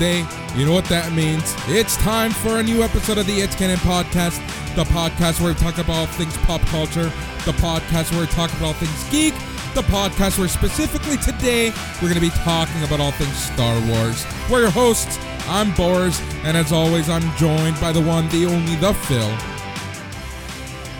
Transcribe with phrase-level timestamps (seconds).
[0.00, 0.26] Wednesday.
[0.58, 1.54] You know what that means.
[1.68, 4.36] It's time for a new episode of the It's Canon podcast,
[4.74, 7.04] the podcast where we talk about all things pop culture,
[7.44, 9.34] the podcast where we talk about all things geek,
[9.74, 11.70] the podcast where specifically today
[12.02, 14.24] we're going to be talking about all things Star Wars.
[14.50, 15.18] We're your hosts.
[15.48, 19.30] I'm Boris, and as always, I'm joined by the one, the only, the Phil.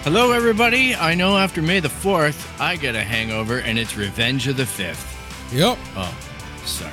[0.05, 0.95] Hello, everybody.
[0.95, 4.63] I know after May the 4th, I get a hangover and it's Revenge of the
[4.63, 5.13] 5th.
[5.53, 6.17] Yep, Oh,
[6.65, 6.93] sorry.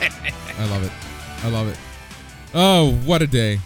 [0.58, 1.09] I love it.
[1.42, 1.78] I love it.
[2.54, 3.60] Oh, what a day.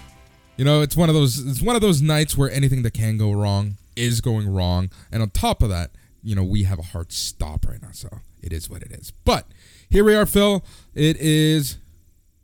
[0.56, 3.16] You know, it's one of those it's one of those nights where anything that can
[3.18, 4.90] go wrong is going wrong.
[5.10, 5.90] And on top of that,
[6.22, 8.08] you know, we have a hard stop right now, so
[8.40, 9.10] it is what it is.
[9.24, 9.48] But
[9.90, 10.64] here we are, Phil.
[10.94, 11.78] It is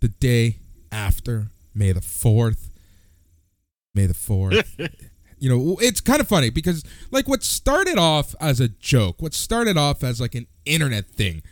[0.00, 0.56] the day
[0.90, 2.70] after May the 4th.
[3.94, 4.90] May the 4th.
[5.38, 9.34] you know, it's kind of funny because like what started off as a joke, what
[9.34, 11.42] started off as like an internet thing,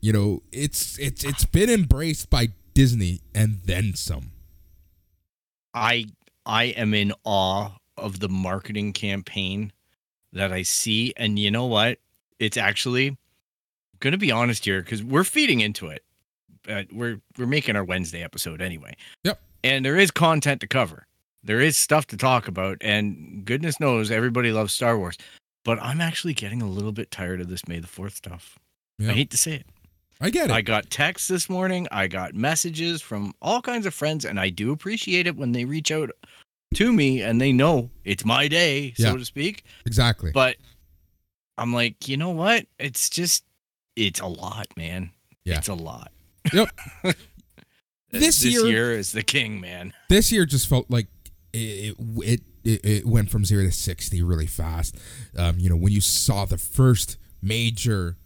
[0.00, 4.32] you know, it's it's it's been embraced by Disney and then some.
[5.74, 6.06] I
[6.44, 9.72] I am in awe of the marketing campaign
[10.32, 11.98] that I see and you know what?
[12.38, 13.16] It's actually
[14.00, 16.04] going to be honest here cuz we're feeding into it.
[16.68, 18.94] Uh, we're we're making our Wednesday episode anyway.
[19.24, 19.40] Yep.
[19.64, 21.06] And there is content to cover.
[21.44, 25.16] There is stuff to talk about and goodness knows everybody loves Star Wars.
[25.64, 28.58] But I'm actually getting a little bit tired of this May the 4th stuff.
[28.98, 29.10] Yeah.
[29.10, 29.66] I hate to say it.
[30.22, 30.52] I get it.
[30.52, 31.88] I got texts this morning.
[31.90, 35.64] I got messages from all kinds of friends, and I do appreciate it when they
[35.64, 36.10] reach out
[36.74, 39.10] to me and they know it's my day, Yeah.
[39.10, 39.64] so to speak.
[39.84, 40.30] exactly.
[40.32, 40.56] But
[41.58, 42.66] I'm like, you know what?
[42.78, 43.44] It's just,
[43.96, 45.10] it's a lot, man.
[45.44, 45.58] Yeah.
[45.58, 46.12] It's a lot.
[46.52, 46.68] Yep.
[47.02, 47.14] this
[48.10, 49.92] This year- year is the king, man.
[50.08, 51.08] this year just felt like
[51.52, 54.96] it it, it it went from 0 to 60 really fast.
[55.36, 58.16] Um, you know, when you saw the first major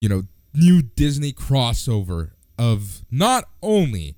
[0.00, 0.22] you know,
[0.54, 4.16] new Disney crossover of not only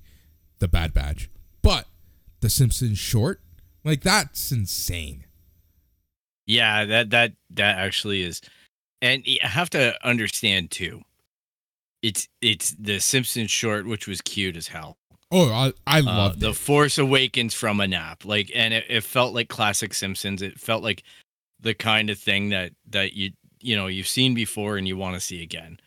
[0.59, 1.29] the Bad Batch,
[1.61, 1.85] but
[2.39, 3.41] the Simpsons short,
[3.83, 5.25] like that's insane.
[6.47, 8.41] Yeah, that that that actually is,
[9.01, 11.01] and you have to understand too.
[12.01, 14.97] It's it's the Simpsons short, which was cute as hell.
[15.31, 16.55] Oh, I I Uh, loved the it.
[16.55, 20.41] Force Awakens from a nap, like, and it, it felt like classic Simpsons.
[20.41, 21.03] It felt like
[21.59, 23.31] the kind of thing that that you
[23.61, 25.79] you know you've seen before and you want to see again.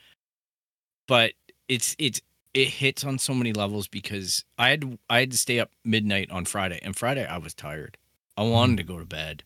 [1.07, 1.33] But
[1.69, 2.21] it's it's
[2.55, 5.71] it hits on so many levels because I had to, I had to stay up
[5.85, 7.99] midnight on Friday, and Friday I was tired.
[8.37, 9.43] I wanted to go to bed,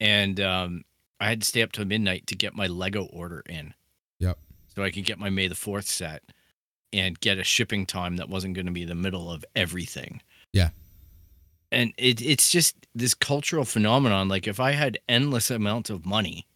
[0.00, 0.84] and um,
[1.20, 3.74] I had to stay up till midnight to get my Lego order in.
[4.20, 4.38] Yep.
[4.74, 6.22] So I could get my May the Fourth set
[6.92, 10.20] and get a shipping time that wasn't going to be the middle of everything.
[10.52, 10.70] Yeah.
[11.70, 14.28] And it it's just this cultural phenomenon.
[14.28, 16.46] Like if I had endless amounts of money,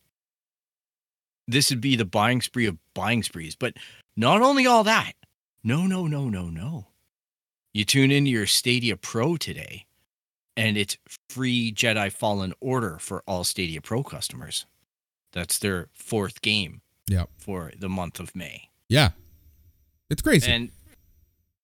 [1.49, 3.57] this would be the buying spree of buying sprees.
[3.57, 3.75] But
[4.17, 5.13] not only all that,
[5.63, 6.87] no, no, no, no, no.
[7.75, 9.87] You tune into your Stadia Pro today,
[10.57, 10.97] and it's
[11.29, 14.65] free Jedi Fallen Order for all Stadia Pro customers.
[15.33, 17.29] That's their fourth game Yep.
[17.39, 18.71] for the month of May.
[18.89, 19.11] Yeah.
[20.09, 20.51] It's crazy.
[20.51, 20.71] And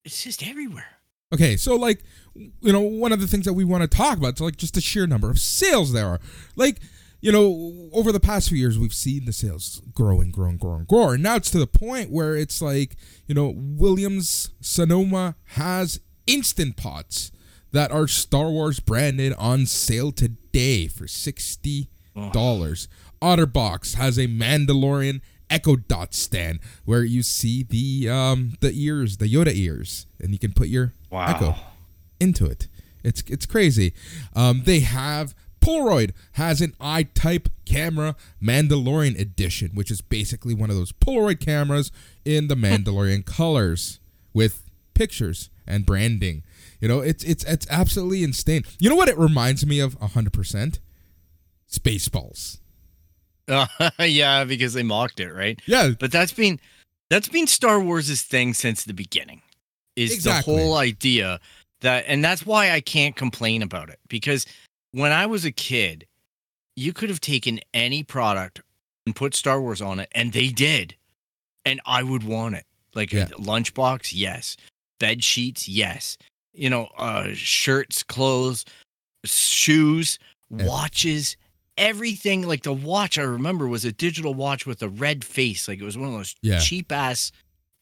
[0.04, 0.98] it's just everywhere.
[1.32, 2.02] Okay, so like,
[2.34, 4.74] you know, one of the things that we want to talk about is like just
[4.74, 6.20] the sheer number of sales there are.
[6.56, 6.80] Like,
[7.22, 10.60] you know, over the past few years, we've seen the sales grow and grow and
[10.60, 12.96] grow and grow, and now it's to the point where it's like,
[13.26, 17.32] you know, Williams Sonoma has instant pots
[17.70, 21.88] that are Star Wars branded on sale today for sixty
[22.32, 22.88] dollars.
[23.22, 29.32] Otterbox has a Mandalorian Echo Dot stand where you see the um the ears, the
[29.32, 31.26] Yoda ears, and you can put your Wow.
[31.26, 31.54] Echo
[32.18, 32.66] into it.
[33.04, 33.94] It's it's crazy.
[34.34, 40.76] Um, they have Polaroid has an I-type camera Mandalorian edition, which is basically one of
[40.76, 41.90] those Polaroid cameras
[42.24, 44.00] in the Mandalorian colors
[44.34, 46.42] with pictures and branding.
[46.80, 48.64] You know, it's it's it's absolutely insane.
[48.80, 50.80] You know what it reminds me of hundred percent?
[51.70, 52.58] Spaceballs.
[53.48, 53.66] Uh,
[54.00, 55.60] yeah, because they mocked it, right?
[55.66, 56.60] Yeah, But that's been
[57.08, 59.42] that's been Star Wars' thing since the beginning.
[59.94, 60.54] Is Exactly.
[60.56, 61.38] the whole idea
[61.82, 63.98] that and that's why I can't complain about it.
[64.08, 64.46] Because
[64.92, 66.06] when I was a kid,
[66.76, 68.60] you could have taken any product
[69.06, 70.94] and put Star Wars on it, and they did.
[71.64, 72.64] And I would want it.
[72.94, 73.24] Like Yeah.
[73.26, 74.56] a lunchbox, yes.
[75.00, 76.16] Bed sheets, yes.
[76.54, 78.64] You know, uh shirts, clothes,
[79.24, 80.18] shoes,
[80.50, 80.66] Yeah.
[80.66, 81.36] watches,
[81.78, 82.46] everything.
[82.46, 85.68] Like the watch I remember was a digital watch with a red face.
[85.68, 86.58] Like it was one of those Yeah.
[86.58, 87.32] cheap ass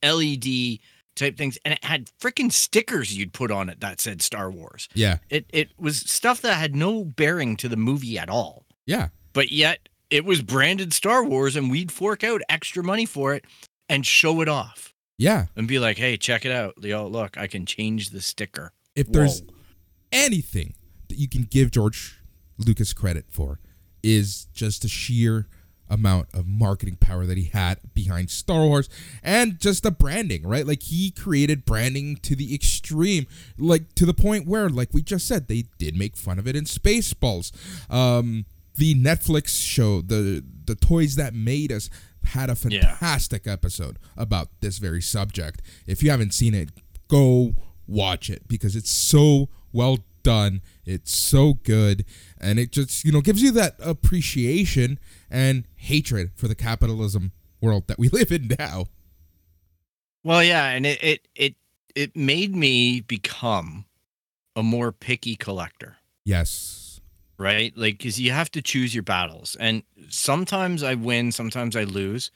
[0.03, 0.81] LED
[1.17, 1.59] type things.
[1.65, 4.89] And it had freaking stickers you'd put on it that said Star Wars.
[4.95, 8.67] yeah, It it was stuff that had no bearing to the movie at all.
[8.87, 9.09] yeah.
[9.33, 13.45] But yet it was branded Star Wars and we'd fork out extra money for it
[13.89, 14.93] and show it off.
[15.19, 15.47] Yeah.
[15.55, 16.75] And be like, hey, check it out.
[16.83, 18.73] Yo, look, I can change the sticker.
[18.97, 19.43] If there's
[20.11, 20.75] anything
[21.09, 22.19] that you can give George
[22.59, 23.61] Lucas credit for,
[24.03, 25.47] is just the sheer
[25.91, 28.89] amount of marketing power that he had behind Star Wars
[29.23, 30.67] and just the branding, right?
[30.67, 33.27] Like he created branding to the extreme,
[33.59, 36.55] like to the point where, like we just said, they did make fun of it
[36.57, 37.51] in Spaceballs.
[37.93, 38.47] Um,
[38.77, 41.91] the Netflix show, the the toys that made us,
[42.25, 42.97] had a Yeah.
[42.97, 45.61] fantastic episode about this very subject.
[45.87, 46.71] If you haven't seen it,
[47.09, 47.55] go
[47.89, 50.61] watch it because it's so well done.
[50.87, 52.05] It's so good,
[52.41, 54.99] and it just you know gives you that appreciation
[55.31, 58.87] and hatred for the capitalism world that we live in now.
[60.25, 61.55] Well, yeah, and it it it
[61.95, 63.87] it made me become
[64.57, 67.01] a more picky collector, Yes.
[67.39, 67.73] right?
[67.77, 69.57] Like cuz you have to choose your battles.
[69.59, 72.31] And sometimes I win, sometimes I lose.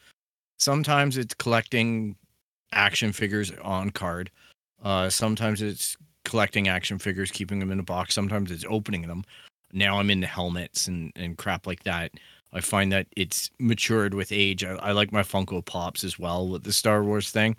[0.59, 2.17] Sometimes it's collecting
[2.73, 4.31] action figures on card.
[4.83, 8.15] Uh sometimes it's collecting action figures, keeping them in a box.
[8.15, 9.25] Sometimes it's opening them.
[9.73, 12.13] Now I'm into helmets and and crap like that.
[12.55, 14.63] I find that it's matured with age.
[14.65, 17.57] I, I like my Funko Pops as well with the Star Wars thing,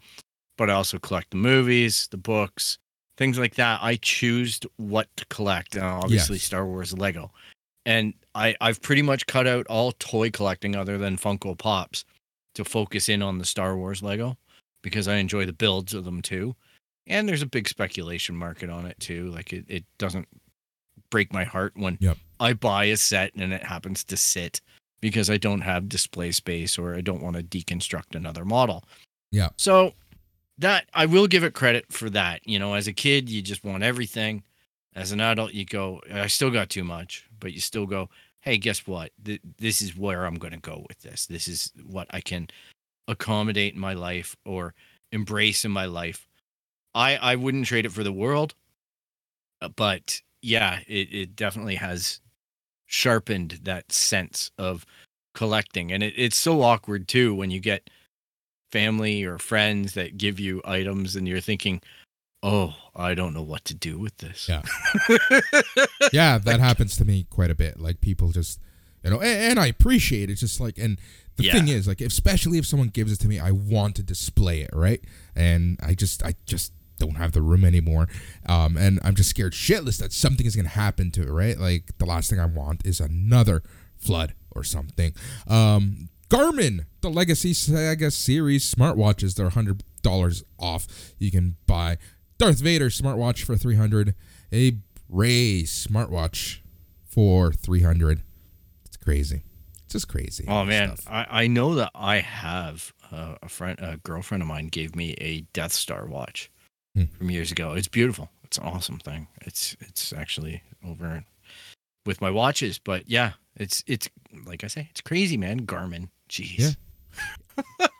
[0.57, 2.77] but I also collect the movies, the books,
[3.18, 3.80] things like that.
[3.83, 5.75] I choose what to collect.
[5.77, 6.44] Uh, obviously, Yes.
[6.44, 7.31] Star Wars Lego,
[7.86, 12.06] and I I've pretty much cut out all toy collecting other than Funko Pops
[12.56, 14.38] to focus in on the Star Wars Lego
[14.81, 16.56] because I enjoy the builds of them too.
[17.07, 19.30] And there's a big speculation market on it too.
[19.30, 20.27] Like it, it doesn't
[21.09, 22.18] break my heart when Yep.
[22.39, 24.62] I buy a set and it happens to sit
[25.01, 28.83] because I don't have display space or I don't want to deconstruct another model.
[29.31, 29.50] Yeah.
[29.57, 29.94] So
[30.57, 32.47] that I will give it credit for that.
[32.47, 34.44] You know, as a kid, you just want everything.
[34.95, 38.09] As an adult, you go, I still got too much, but you still go,
[38.39, 39.12] hey, guess what?
[39.24, 41.25] Th- this is where I'm going to go with this.
[41.25, 42.47] This is what I can
[43.07, 44.74] accommodate in my life or
[45.12, 46.27] embrace in my life.
[46.94, 48.56] I I wouldn't trade it for the world,
[49.62, 52.21] uh, but yeah, it, it definitely has
[52.85, 54.85] sharpened that sense of
[55.33, 57.89] collecting, and it, it's so awkward too when you get
[58.71, 61.81] family or friends that give you items and you're thinking,
[62.43, 64.49] oh, I don't know what to do with this.
[64.49, 64.61] Yeah.
[66.13, 67.79] yeah, that happens to me quite a bit.
[67.79, 68.59] Like people just,
[69.03, 70.35] you know, and, and I appreciate it.
[70.35, 70.99] Just like, and
[71.37, 71.53] the Yeah.
[71.53, 74.71] thing is, like, especially if someone gives it to me, I want to display it,
[74.73, 75.01] right?
[75.35, 78.07] And I just, I just don't have the room anymore.
[78.45, 81.57] Um, and I'm just scared shitless that something is gonna happen to it, right?
[81.57, 83.64] Like the last thing I want is another
[83.97, 85.14] flood or something.
[85.47, 90.87] Um, Garmin, the Legacy Saga series smartwatches, they're hundred dollars off.
[91.19, 91.97] You can buy
[92.37, 94.16] Darth Vader smartwatch for three hundred,
[94.52, 96.59] a Rey smartwatch
[97.06, 98.23] for three hundred.
[98.85, 99.44] It's crazy.
[99.83, 100.45] It's just crazy.
[100.47, 101.14] Oh man, stuff.
[101.14, 105.14] I, I know that I have uh, a friend, a girlfriend of mine gave me
[105.19, 106.49] a Death Star watch
[106.95, 107.04] Hmm.
[107.18, 107.73] from years ago.
[107.73, 108.30] It's beautiful.
[108.44, 109.28] It's an awesome thing.
[109.42, 111.23] It's it's actually over
[112.06, 114.09] with my watches, but yeah, it's it's
[114.45, 115.66] like I say, it's crazy, man.
[115.66, 116.78] Garmin, jeez.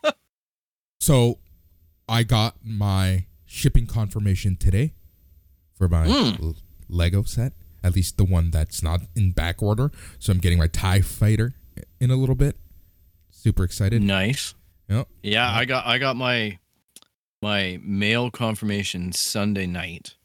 [0.04, 0.12] Yeah.
[1.00, 1.38] So,
[2.10, 4.94] I got my shipping confirmation today
[5.78, 6.56] for my Mm.
[6.90, 7.54] Lego set.
[7.84, 9.92] At least the one that's not in back order.
[10.18, 11.54] So I'm getting my Tie Fighter
[12.00, 12.58] in a little bit.
[13.30, 14.02] Super excited.
[14.02, 14.56] Nice.
[14.90, 15.08] Yep.
[15.22, 16.58] Yeah, I got I got my
[17.46, 20.16] my mail confirmation Sunday night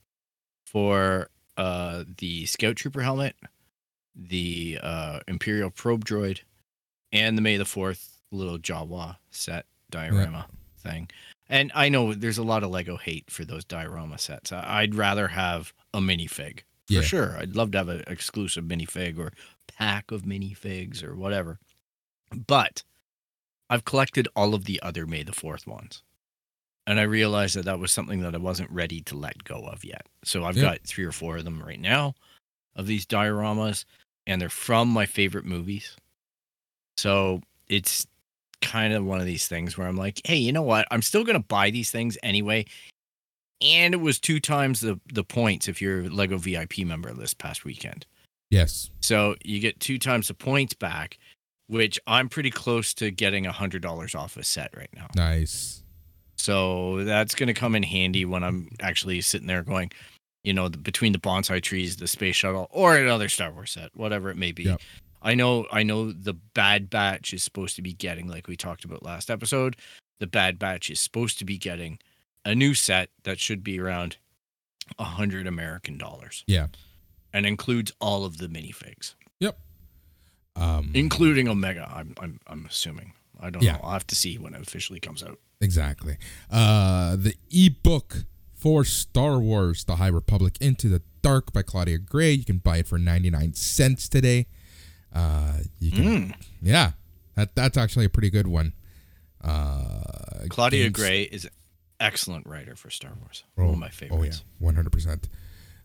[0.65, 3.37] for uh the Scout Trooper helmet,
[4.15, 6.41] the uh Imperial Probe Droid,
[7.13, 10.47] and the May the Fourth little Jawa set diorama
[10.79, 11.11] thing.
[11.47, 14.51] And I know there's a lot of Lego hate for those diorama sets.
[14.51, 17.01] I'd rather have a minifig for Yeah.
[17.03, 17.37] sure.
[17.37, 19.33] I'd love to have an exclusive minifig or
[19.69, 21.59] pack of minifigs or whatever.
[22.35, 22.83] But
[23.69, 26.03] I've collected all of the other May the 4th ones.
[26.91, 29.85] And I realized that that was something that I wasn't ready to let go of
[29.85, 30.07] yet.
[30.25, 30.63] So I've Yeah.
[30.63, 32.17] got three or four of them right now
[32.75, 33.85] of these dioramas,
[34.27, 35.97] and they're from my favorite movies.
[36.97, 38.09] So it's
[38.61, 40.89] kind of one of these things where I'm like, hey, you know what?
[40.91, 42.65] I'm still gonna buy these things anyway.
[43.61, 47.35] And it was two times the the points if you're a Lego VIP member this
[47.35, 48.05] past weekend.
[48.51, 48.91] Yes.
[49.01, 51.19] So you get two times the points back,
[51.69, 55.07] which I'm pretty close to getting a hundred dollars off a set right now.
[55.15, 55.85] Nice.
[56.41, 59.93] So that's going to come in handy when I'm actually sitting there going,
[60.43, 63.91] you know, the, between the bonsai trees, the space shuttle, or another Star Wars set,
[63.95, 64.65] whatever it may be.
[64.65, 64.81] Yep.
[65.23, 68.85] I know, I know the Bad Batch is supposed to be getting, like we talked
[68.87, 69.77] about last episode,
[70.19, 71.99] the Bad Batch is supposed to be getting
[72.45, 74.17] a new set that should be around
[74.99, 76.43] a hundred American dollars.
[76.47, 76.69] Yeah.
[77.35, 79.59] and includes all of the minifigs, Yep.
[80.57, 81.91] Um, including Omega.
[81.95, 83.13] I'm, I'm, I'm assuming.
[83.41, 83.73] I don't Yeah.
[83.75, 83.81] know.
[83.85, 85.39] I'll have to see when it officially comes out.
[85.61, 86.17] Exactly.
[86.51, 92.33] Uh, the ebook for Star Wars: The High Republic Into the Dark by Claudia Gray.
[92.33, 94.47] You can buy it for ninety nine cents today.
[95.13, 96.35] Uh, you can, Mm.
[96.63, 96.93] yeah,
[97.35, 98.73] that that's actually a pretty good one.
[99.41, 101.51] Uh, Claudia games- Gray is an
[101.99, 103.43] excellent writer for Star Wars.
[103.59, 104.43] Oh, One of my favorites.
[104.43, 105.29] Oh yeah, one hundred percent.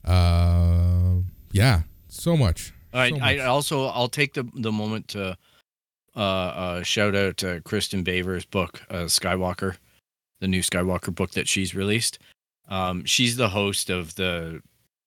[0.04, 1.22] Uh,
[1.52, 2.74] yeah, so much.
[2.94, 5.38] I, so I also I'll take the the moment to
[6.15, 9.77] uh, uh shout out to Kristin Baver's book uh, Skywalker,
[10.39, 12.19] the new Skywalker book that she's released.
[12.67, 14.62] Um, she's the host of the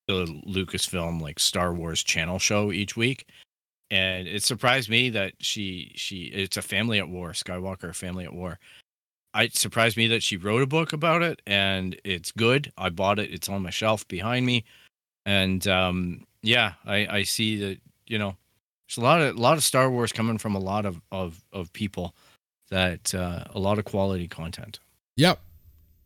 [0.06, 3.26] the Lucasfilm like Star Wars channel show each week,
[3.90, 8.32] and it surprised me that she she it's a family at war Skywalker family at
[8.32, 8.58] war.
[9.34, 12.72] I it surprised me that she wrote a book about it, and it's good.
[12.78, 13.30] I bought it.
[13.32, 14.64] It's on my shelf behind me,
[15.26, 18.36] and um, yeah, I I see that you know
[18.88, 21.44] there's a lot of a lot of Star Wars coming from a lot of of
[21.52, 22.14] of people
[22.70, 24.78] that uh, a lot of quality content.
[25.16, 25.40] Yep.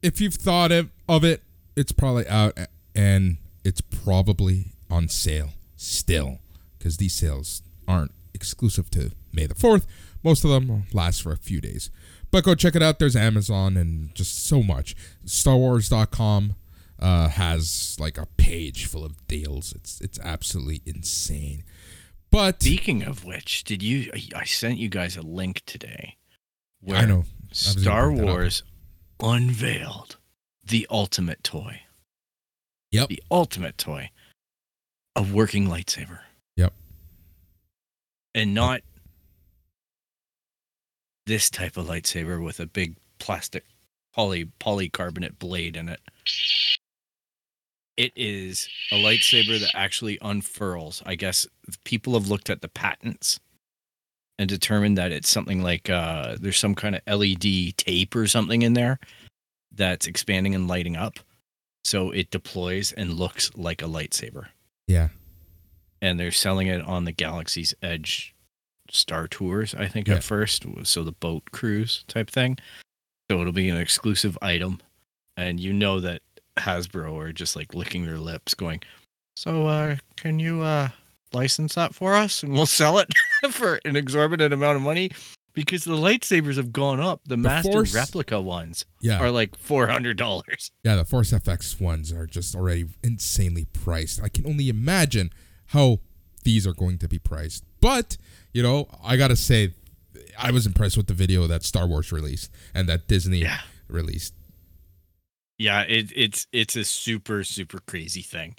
[0.03, 1.43] If you've thought of, of it,
[1.77, 2.59] it's probably out
[2.95, 6.39] and it's probably on sale still
[6.79, 9.87] because these sales aren't exclusive to May the 4th.
[10.25, 11.91] Most of them last for a few days.
[12.31, 12.99] But go check it out.
[12.99, 14.97] There's Amazon and just so much.
[15.25, 16.55] StarWars.com
[16.99, 19.73] uh, has like a page full of deals.
[19.73, 21.65] It's it's absolutely insane.
[22.33, 24.11] But Speaking of which, did you?
[24.15, 26.17] I- I sent you guys a link today.
[26.81, 27.25] Where I know.
[27.51, 28.29] I Star bring that up.
[28.31, 28.63] Wars
[29.23, 30.17] unveiled
[30.65, 31.83] the ultimate toy.
[32.91, 33.09] Yep.
[33.11, 34.11] The ultimate toy.
[35.15, 36.21] A working lightsaber.
[36.57, 36.73] Yep.
[38.35, 38.81] And not
[41.27, 43.65] this type of lightsaber with a big plastic
[44.15, 46.01] poly polycarbonate blade in it.
[47.97, 51.03] It is a lightsaber that actually unfurls.
[51.05, 51.47] I guess
[51.85, 53.39] people have looked at the patents
[54.39, 58.63] and determined that it's something like uh, there's some kind of LED tape or something
[58.63, 58.99] in there
[59.75, 61.19] that's expanding and lighting up.
[61.85, 64.47] So it deploys and looks like a lightsaber.
[64.87, 65.09] Yeah.
[66.01, 68.35] And they're selling it on the Galaxy's Edge
[68.91, 70.15] Star Tours, I think, Yeah.
[70.17, 70.65] at first.
[70.85, 72.59] So the boat cruise type thing.
[73.31, 74.81] So it'll be an exclusive item.
[75.37, 76.23] And you know that
[76.59, 78.81] Hasbro are just like licking their lips, going,
[79.37, 80.89] So, uh, can you uh,
[81.33, 82.43] license that for us?
[82.43, 83.09] And we'll sell it
[83.51, 85.11] for an exorbitant amount of money
[85.55, 87.21] because the lightsabers have gone up.
[87.27, 89.19] The, master Force- replica ones Yeah.
[89.19, 90.71] are like $400.
[90.85, 94.23] Yeah, the Force FX ones are just already insanely priced.
[94.23, 95.31] I can only imagine
[95.67, 95.99] how
[96.45, 97.65] these are going to be priced.
[97.81, 98.17] But,
[98.53, 99.75] you know, I got to say,
[100.39, 103.61] I was impressed with the video that Star Wars released and that Disney Yeah.
[103.89, 104.35] released.
[105.63, 108.57] Yeah, it, it's it's a super super crazy thing,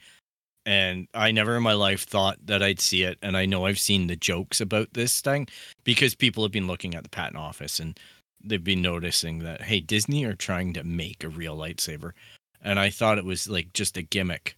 [0.65, 3.17] and I never in my life thought that I'd see it.
[3.21, 5.47] And I know I've seen the jokes about this thing
[5.83, 7.99] because people have been looking at the patent office and
[8.41, 12.11] they've been noticing that hey, Disney are trying to make a real lightsaber,
[12.61, 14.55] and I thought it was like just a gimmick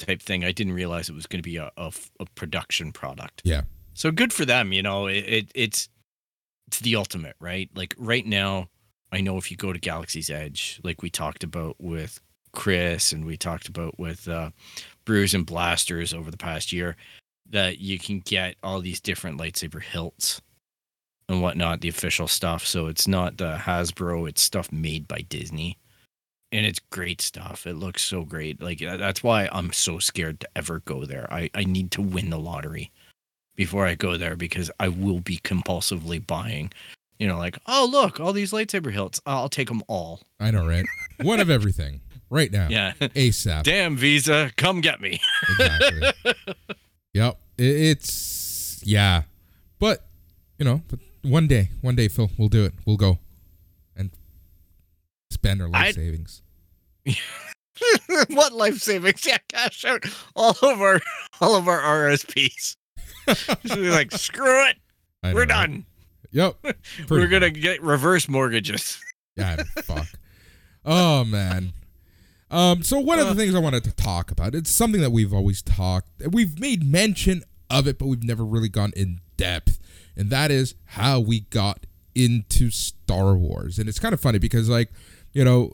[0.00, 0.44] type thing.
[0.44, 3.42] I didn't realize it was going to be a a production product.
[3.44, 3.62] Yeah.
[3.94, 4.72] So good for them.
[4.72, 5.88] You know, it, it it's
[6.66, 7.70] it's the ultimate, right?
[7.76, 8.70] Like right now,
[9.12, 12.20] I know if you go to Galaxy's Edge, like we talked about with
[12.52, 14.50] Chris and we talked about with uh,
[15.04, 16.96] Brews and Blasters over the past year,
[17.50, 20.42] that you can get all these different lightsaber hilts
[21.28, 22.66] and whatnot, the official stuff.
[22.66, 25.78] So it's not the Hasbro, it's stuff made by Disney.
[26.50, 27.66] And it's great stuff.
[27.66, 28.62] It looks so great.
[28.62, 31.30] Like that's why I'm so scared to ever go there.
[31.30, 32.90] I, I need to win the lottery
[33.54, 36.72] before I go there because I will be compulsively buying.
[37.18, 39.20] You know, like, oh look, all these lightsaber hilts.
[39.26, 40.20] I'll take them all.
[40.38, 40.86] I know, right?
[41.20, 42.68] One of everything right now.
[42.70, 42.92] Yeah.
[43.00, 43.64] ASAP.
[43.64, 45.20] Damn Visa, come get me.
[45.48, 46.34] Exactly.
[47.14, 47.38] yep.
[47.56, 49.22] It's, yeah.
[49.78, 50.06] But,
[50.58, 52.74] you know, but one day, one day, Phil, we'll do it.
[52.86, 53.18] We'll go
[53.96, 54.10] and
[55.30, 56.42] spend our life I- savings.
[58.28, 59.26] what life savings?
[59.26, 60.04] Yeah, cash out
[60.36, 61.00] all of our
[61.40, 62.76] all of our RSPs.
[63.64, 64.76] Like, screw it.
[65.22, 65.48] We're right?
[65.48, 65.86] done.
[66.32, 66.56] Yep.
[67.10, 69.00] We're gonna get reverse mortgages.
[69.36, 70.06] Yeah, fuck.
[70.84, 71.72] Oh man.
[72.50, 73.36] Um, so one of the Uh.
[73.36, 77.44] things I wanted to talk about, it's something that we've always talked, we've made mention
[77.70, 79.78] of it, but we've never really gone in depth,
[80.16, 83.78] and that is how we got into Star Wars.
[83.78, 84.90] And it's kind of funny because, like,
[85.32, 85.72] you know,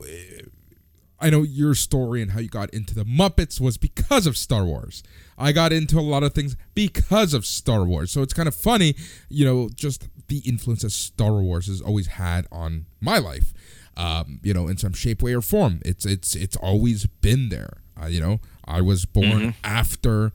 [1.25, 4.66] I know your story and how you got into the Muppets was because of Star
[4.66, 5.02] Wars.
[5.38, 8.12] I got into a lot of things because of Star Wars.
[8.12, 8.95] So it's kind of funny,
[9.31, 13.54] you know, just the influence that Star Wars has always had on my life.
[13.97, 15.81] Um, you know, in some shape, way, or form.
[15.83, 17.78] It's it's it's always been there.
[17.99, 20.33] Uh, you know, I was born after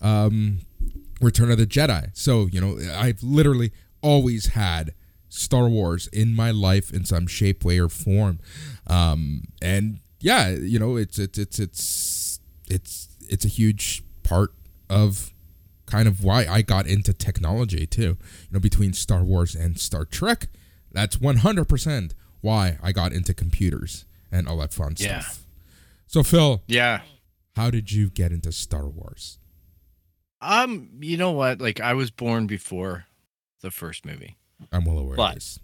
[0.00, 0.60] um,
[1.20, 3.70] Return of the Jedi, so you know, I've literally
[4.00, 4.94] always had
[5.28, 8.40] Star Wars in my life in some shape, way, or form.
[8.86, 14.52] Um, and yeah, you know, it's it's it's it's it's it's a huge part
[14.88, 15.32] of
[15.86, 18.02] kind of why I got into technology too.
[18.02, 20.48] You know, between Star Wars and Star Trek,
[20.92, 25.20] that's one hundred percent why I got into computers and all that fun Yeah.
[25.20, 25.44] stuff.
[26.06, 27.02] So Phil, Yeah.
[27.56, 29.38] how did you get into Star Wars?
[30.40, 31.60] Um, you know what?
[31.60, 33.06] Like I was born before
[33.60, 34.36] the first movie.
[34.72, 35.58] I'm well aware But- of this.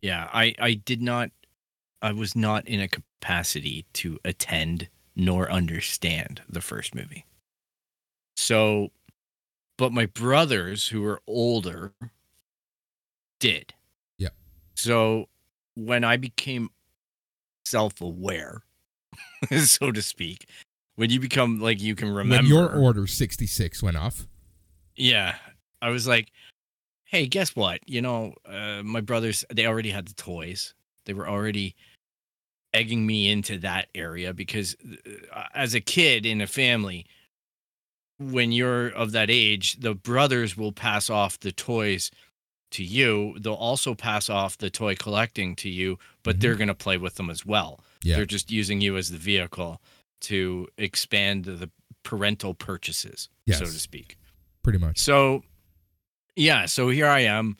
[0.00, 1.30] Yeah, I I did not
[2.02, 7.24] I was not in a capacity to attend nor understand the first movie.
[8.36, 8.90] So
[9.78, 11.92] but my brothers who were older
[13.40, 13.74] did.
[14.18, 14.28] Yeah.
[14.76, 15.28] So
[15.74, 16.70] when I became
[17.64, 18.62] self-aware,
[19.64, 20.46] so to speak,
[20.96, 24.26] when you become like you can remember When your order 66 went off.
[24.96, 25.36] yeah.
[25.80, 26.30] I was like,
[27.06, 27.80] hey, guess what?
[27.88, 30.74] You know, uh, my brothers, they already had the toys.
[31.06, 31.74] They were already
[32.74, 34.76] egging me into that area because
[35.32, 37.06] uh, as a kid in a family,
[38.18, 42.10] when you're of that age, the brothers will pass off the toys
[42.70, 43.36] to you.
[43.38, 46.40] They'll also pass off the toy collecting to you, but Mhm.
[46.40, 47.84] they're going to play with them as well.
[48.02, 48.16] Yeah.
[48.16, 49.82] They're just using you as the vehicle
[50.22, 51.70] to expand the
[52.04, 54.16] parental purchases, so to speak.
[54.62, 54.98] Pretty much.
[54.98, 55.42] So,
[56.36, 57.56] yeah, so here I am,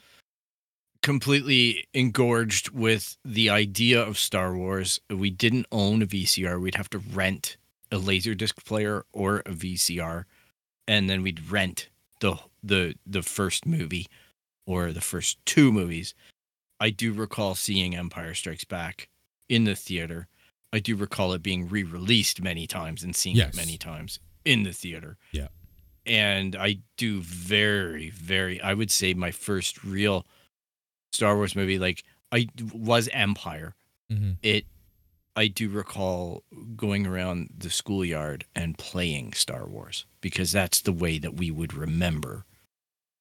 [1.02, 5.00] completely engorged with the idea of Star Wars.
[5.10, 7.56] We didn't own a VCR, we'd have to rent
[7.90, 10.24] a Laserdisc player or a VCR,
[10.88, 11.88] and then we'd rent
[12.20, 14.06] the the the first movie
[14.66, 16.14] or the first two movies.
[16.80, 19.08] I do recall seeing Empire Strikes Back
[19.48, 20.28] in the theater.
[20.72, 23.52] I do recall it being re-released many times and seeing Yes.
[23.54, 25.48] it many times in the theater Yeah.
[26.06, 28.60] and I do very, very.
[28.60, 30.26] I would say my first real
[31.12, 33.74] Star Wars movie, like I was Empire.
[34.10, 34.36] Mhm.
[34.42, 34.66] It,
[35.36, 36.42] I do recall
[36.76, 41.74] going around the schoolyard and playing Star Wars because that's the way that we would
[41.74, 42.44] remember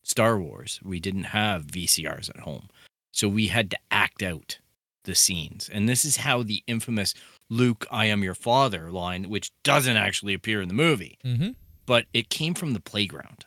[0.03, 0.79] Star Wars.
[0.83, 2.69] We didn't have VCRs at home,
[3.11, 4.59] so we had to act out
[5.03, 7.13] the scenes, and this is how the infamous
[7.49, 11.55] "Luke, I am your father" line, which doesn't actually appear in the movie Mhm.
[11.87, 13.45] but it came from the playground.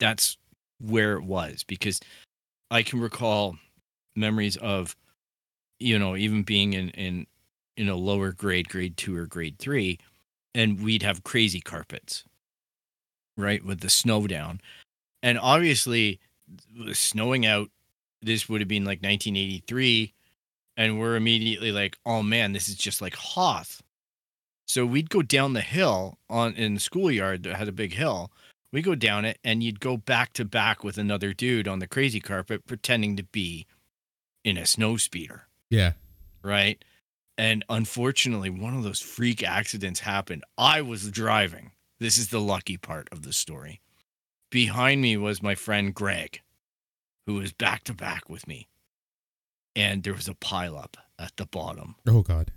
[0.00, 0.36] That's
[0.78, 2.00] where it was because
[2.74, 3.56] I can recall
[4.16, 4.96] memories of,
[5.78, 7.26] you know, even being in in
[7.76, 10.00] in a lower grade, grade two or grade three,
[10.56, 12.24] and we'd have crazy carpets,
[13.36, 14.60] right, with the snow down,
[15.22, 16.18] and obviously,
[16.92, 17.70] snowing out.
[18.22, 20.12] This would have been like 1983,
[20.76, 23.82] and we're immediately like, oh man, this is just like Hoth.
[24.66, 28.32] So we'd go down the hill on in the schoolyard that had a big hill.
[28.74, 31.86] We go down it, and you'd go back to back with another dude on the
[31.86, 33.66] crazy carpet, pretending to be
[34.42, 35.92] in a snow speeder, Yeah.
[36.42, 36.84] right?
[37.38, 40.42] And unfortunately, one of those freak accidents happened.
[40.58, 41.70] I was driving.
[42.00, 43.80] This is the lucky part of the story.
[44.50, 46.40] Behind me was my friend Greg,
[47.26, 48.66] who was back to back with me,
[49.76, 52.50] and there was a pileup at the bottom Oh God.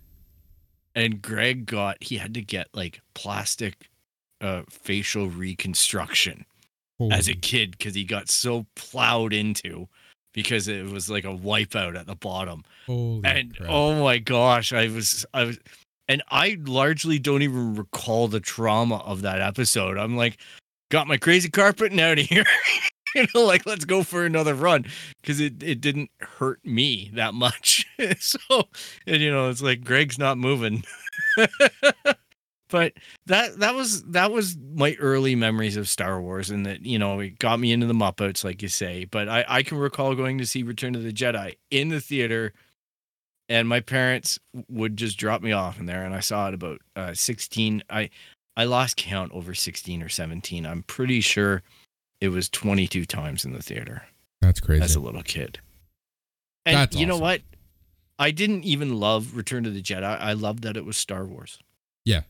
[0.95, 3.87] and Greg got he had to get like plastic
[4.41, 6.45] uh facial reconstruction
[7.11, 9.87] as a kid because he got so plowed into
[10.33, 12.63] because it was like a wipeout at the bottom.
[12.85, 13.69] Holy and crap.
[13.71, 15.59] oh my gosh i was i was
[16.07, 19.97] and i largely don't even recall the trauma of that episode.
[19.97, 20.37] I'm like
[20.89, 22.45] got my crazy carpet and out of here.
[23.15, 24.85] You know like let's go for another run
[25.21, 27.85] because it, it didn't hurt me that much.
[28.19, 28.37] So
[29.07, 30.83] and you know it's like greg's not moving
[32.69, 32.93] but
[33.25, 37.19] that that was that was my early memories of Star Wars, and that you know
[37.19, 39.05] it got me into the Muppets, like you say.
[39.05, 42.53] But I I can recall going to see Return of the Jedi in the theater,
[43.49, 46.81] and my parents would just drop me off in there, and I saw it about
[46.95, 47.83] uh, sixteen.
[47.89, 48.09] I
[48.55, 50.65] I lost count over sixteen or seventeen.
[50.65, 51.63] I'm pretty sure
[52.19, 54.03] it was twenty two times in the theater.
[54.41, 54.83] That's crazy.
[54.83, 55.59] as a little kid.
[56.65, 57.41] And That's you know what?
[58.19, 60.03] I didn't even love Return of the Jedi.
[60.03, 61.59] I loved that it was Star Wars.
[62.03, 62.21] Yeah.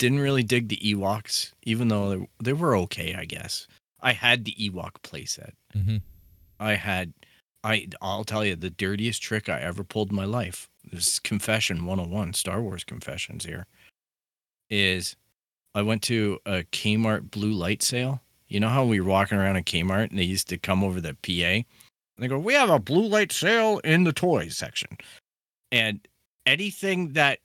[0.00, 3.68] Didn't really dig the Ewoks, even though they, they were okay, I guess.
[4.00, 5.52] I had the Ewok playset.
[5.72, 5.98] hmm
[6.58, 7.12] I had
[7.62, 10.70] I I'll tell you the dirtiest trick I ever pulled in my life.
[10.90, 13.66] This is confession 101, Star Wars confessions here.
[14.70, 15.16] Is
[15.74, 18.22] I went to a Kmart blue light sale.
[18.48, 21.00] You know how we were walking around in Kmart and they used to come over
[21.00, 21.64] the PA and
[22.18, 24.96] they go, We have a blue light sale in the toys section.
[25.70, 26.00] And
[26.46, 27.40] anything that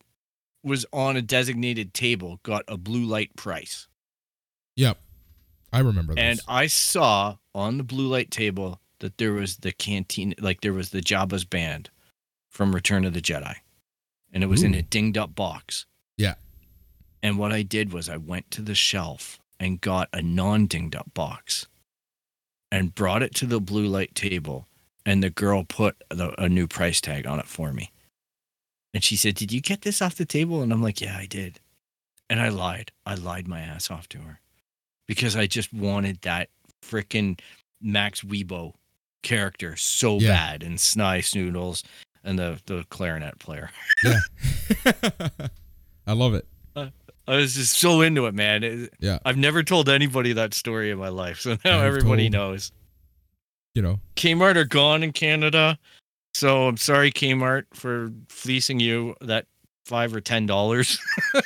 [0.65, 3.87] was on a designated table got a blue light price.
[4.75, 4.97] Yep.
[5.71, 6.23] I remember this.
[6.23, 10.73] And I saw on the blue light table that there was the canteen, like there
[10.73, 11.89] was the Jabba's band
[12.49, 13.55] from Return of the Jedi,
[14.33, 15.85] and it was in a dinged up box.
[16.17, 16.35] Yeah.
[17.21, 20.95] And what I did was I went to the shelf and got a non dinged
[20.95, 21.67] up box,
[22.71, 24.67] and brought it to the blue light table,
[25.05, 27.91] and the girl put the, a new price tag on it for me.
[28.95, 31.27] And she said, "Did you get this off the table?" And I'm like, "Yeah, I
[31.27, 31.59] did."
[32.29, 32.91] And I lied.
[33.05, 34.39] I lied my ass off to her
[35.05, 36.49] because I just wanted that
[36.81, 37.39] freaking
[37.81, 38.73] Max Rebo
[39.21, 40.29] character so Yeah.
[40.29, 41.83] bad and Sny Snootles
[42.23, 43.69] and the the clarinet player.
[46.07, 46.47] I love it.
[47.27, 48.63] I was just so into it, man.
[48.63, 49.17] It- Yeah.
[49.25, 52.71] I've never told anybody that story in my life, so now I've everybody told- knows.
[53.73, 55.77] You know, Kmart are gone in Canada,
[56.35, 59.45] so I'm sorry, Kmart, for fleecing you that
[59.85, 60.99] five or ten dollars.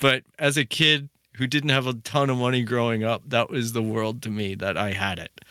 [0.00, 3.74] but as a kid who didn't have a ton of money growing up, that was
[3.74, 5.42] the world to me that I had it.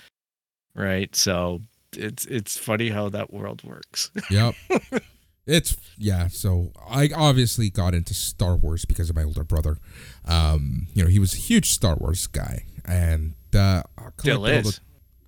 [0.73, 1.61] Right, so
[1.95, 4.09] it's it's funny how that world works.
[4.31, 4.55] Yep.
[5.45, 6.29] it's yeah.
[6.29, 9.77] So I obviously got into Star Wars because of my older brother.
[10.25, 13.83] Um, you know, he was a huge Star Wars guy, and uh,
[14.17, 14.63] Still is.
[14.63, 14.79] the-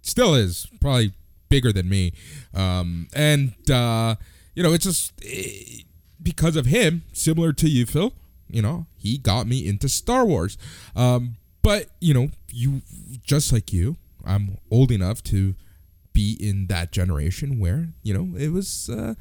[0.01, 1.11] still is probably
[1.51, 2.13] bigger than me.
[2.55, 4.15] Um, and uh,
[4.55, 5.83] you know, it's just eh,
[6.23, 8.13] because of him, similar to you, Phil.
[8.49, 10.57] You know, he got me into Star Wars.
[10.95, 12.81] Um, but you know, you
[13.23, 15.53] just like you, I'm old enough to
[16.13, 19.13] be in that generation where you know it was uh,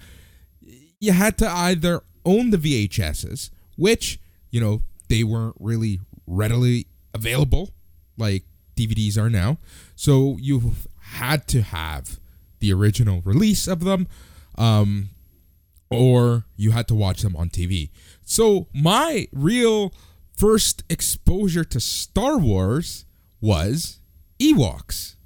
[0.98, 4.18] you had to either own the VHSs, which
[4.50, 7.70] you know they weren't really readily available
[8.16, 8.44] like
[8.76, 9.58] DVDs are now,
[9.94, 10.72] so you
[11.12, 12.18] had to have
[12.60, 14.06] the original release of them,
[14.56, 15.10] um,
[15.90, 17.90] or you had to watch them on TV.
[18.24, 19.92] So my real
[20.36, 23.04] first exposure to Star Wars
[23.40, 24.00] was
[24.38, 25.16] Ewoks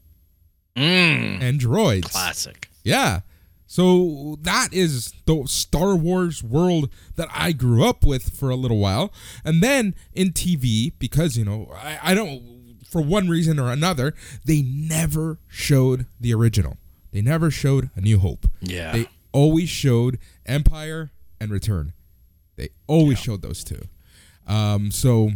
[0.76, 2.10] Mm, and droids.
[2.10, 2.68] classic.
[2.82, 3.20] Yeah.
[3.66, 8.78] So that is the Star Wars world that I grew up with for a little
[8.78, 9.12] while.
[9.44, 12.53] And then in TV, because, you know, I, I don't,
[12.94, 16.76] for one reason or another, they never showed the original.
[17.10, 18.46] They never showed A New Hope.
[18.60, 18.92] Yeah.
[18.92, 21.92] They always showed Empire and Return.
[22.54, 23.88] They always showed those two.
[24.46, 25.30] Um, so,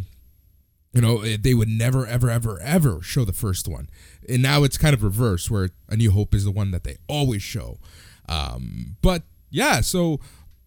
[0.93, 3.91] you know, eh, they would never, ever, ever, ever show the first one.
[4.29, 6.99] And now it's kind of reverse, where A New Hope is the one that they
[7.09, 7.81] always show.
[8.29, 10.21] Um, but yeah, so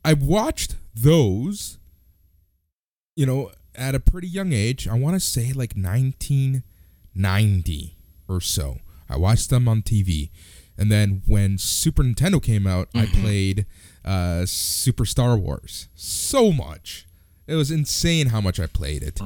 [0.04, 1.80] I watched those,
[3.16, 4.90] you know, at a pretty young age.
[4.90, 5.78] I want to say like
[7.14, 7.98] 1990
[8.28, 8.80] or so.
[9.10, 10.30] I watched them on TV.
[10.78, 13.66] And then when Super Nintendo came out, I played
[14.04, 17.06] uh, Super Star Wars so much.
[17.48, 19.20] It was insane how much I played it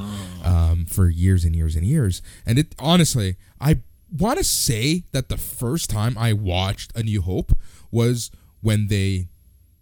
[0.44, 2.22] um, for years and years and years.
[2.46, 7.22] And it honestly, I want to say that the first time I watched A New
[7.22, 7.52] Hope
[7.92, 9.28] was when they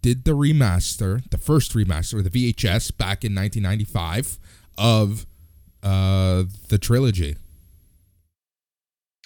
[0.02, 4.38] did the remaster, the first remaster, the VHS back in 1995
[4.76, 5.24] of
[5.82, 7.36] uh, the trilogy.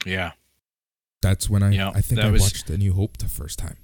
[0.06, 0.32] Yeah.
[1.22, 3.76] That's when I Yeah, I think I was- watched A New Hope the first time.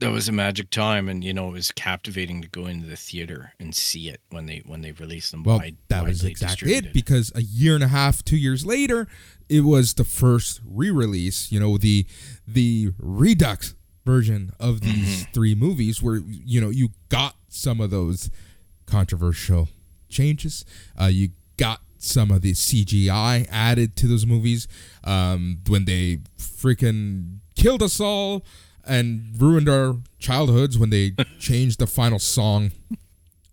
[0.00, 2.96] That was a magic time, and you know it was captivating to go into the
[2.96, 5.42] theater and see it when they when they released them.
[5.42, 9.06] Well, wide, that was exactly it because a year and a half, two years later,
[9.50, 11.52] it was the first re-release.
[11.52, 12.06] You know, the
[12.48, 13.74] the redux
[14.06, 15.32] version of these Mm-hmm.
[15.32, 18.30] three movies, where you know you got some of those
[18.86, 19.68] controversial
[20.08, 20.64] changes.
[20.98, 24.66] Uh, you got some of the CGI added to those movies
[25.04, 28.44] um, when they freaking killed us all
[28.84, 32.72] and ruined our childhoods when they changed the final song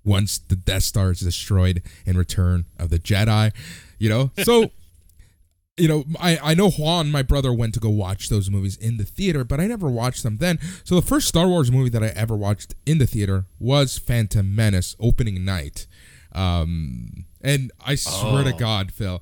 [0.03, 3.51] once the Death Star is destroyed in Return of the Jedi.
[3.99, 4.71] You know, so
[5.77, 8.97] you know, I I know Juan, my brother, went to go watch those movies in
[8.97, 10.60] the theater, but I never watched them then.
[10.83, 14.55] So the first Star Wars movie that I ever watched in the theater was Phantom
[14.55, 15.88] Menace opening night.
[16.33, 18.57] Um, and I swear to Oh.
[18.57, 19.21] God, Phil,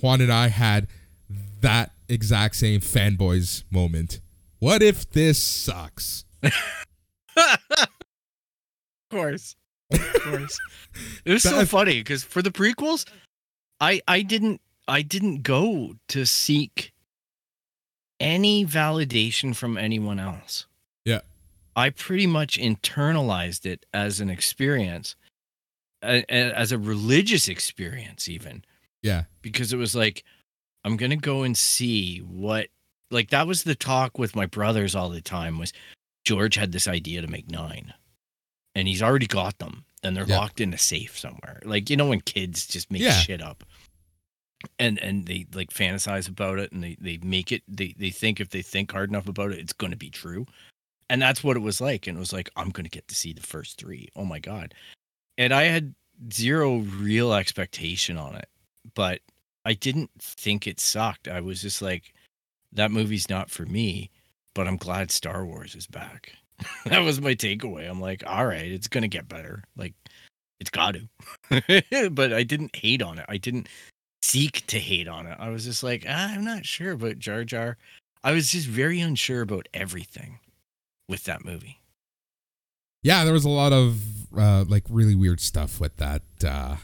[0.00, 0.88] Juan and I had
[1.60, 4.20] that exact same fanboys moment.
[4.58, 6.24] What if this sucks?
[6.42, 6.52] of
[9.10, 9.56] course.
[9.92, 10.60] Of course.
[11.24, 13.06] it was so funny because for the prequels,
[13.80, 16.92] I I didn't I didn't go to seek
[18.18, 20.66] any validation from anyone else.
[21.04, 21.20] Yeah.
[21.74, 25.16] I pretty much internalized it as an experience,
[26.02, 28.64] a- a- as a religious experience, even
[29.02, 29.24] Yeah.
[29.42, 30.24] because it was like
[30.84, 32.68] i'm gonna go and see what
[33.10, 35.72] like that was the talk with my brothers all the time was
[36.24, 37.92] george had this idea to make nine
[38.74, 40.38] and he's already got them and they're Yeah.
[40.38, 43.12] locked in a safe somewhere like you know when kids just make Yeah.
[43.20, 43.62] shit up
[44.78, 48.40] and and they like fantasize about it and they they make it they they think
[48.40, 50.46] if they think hard enough about it it's going to be true
[51.08, 53.14] and that's what it was like and it was like i'm going to get to
[53.14, 54.08] see the first three.
[54.16, 54.74] Oh my god
[55.40, 55.94] and i had
[56.32, 58.48] zero real expectation on it
[58.94, 59.20] but
[59.64, 61.28] I didn't think it sucked.
[61.28, 62.14] I was just like,
[62.72, 64.10] that movie's not for me,
[64.54, 66.32] but I'm glad Star Wars is back.
[66.86, 67.88] that was my takeaway.
[67.88, 69.64] I'm like, all right, it's gonna get better.
[69.76, 69.94] Like,
[70.60, 72.10] it's got to.
[72.10, 73.26] but I didn't hate on it.
[73.28, 73.68] I didn't
[74.22, 75.36] seek to hate on it.
[75.40, 77.76] I was just like, ah, I'm not sure about Jar Jar.
[78.22, 80.40] I was just very unsure about everything
[81.08, 81.79] with that movie.
[83.02, 84.00] Yeah, there was a lot of
[84.36, 86.76] uh, like really weird stuff with that uh,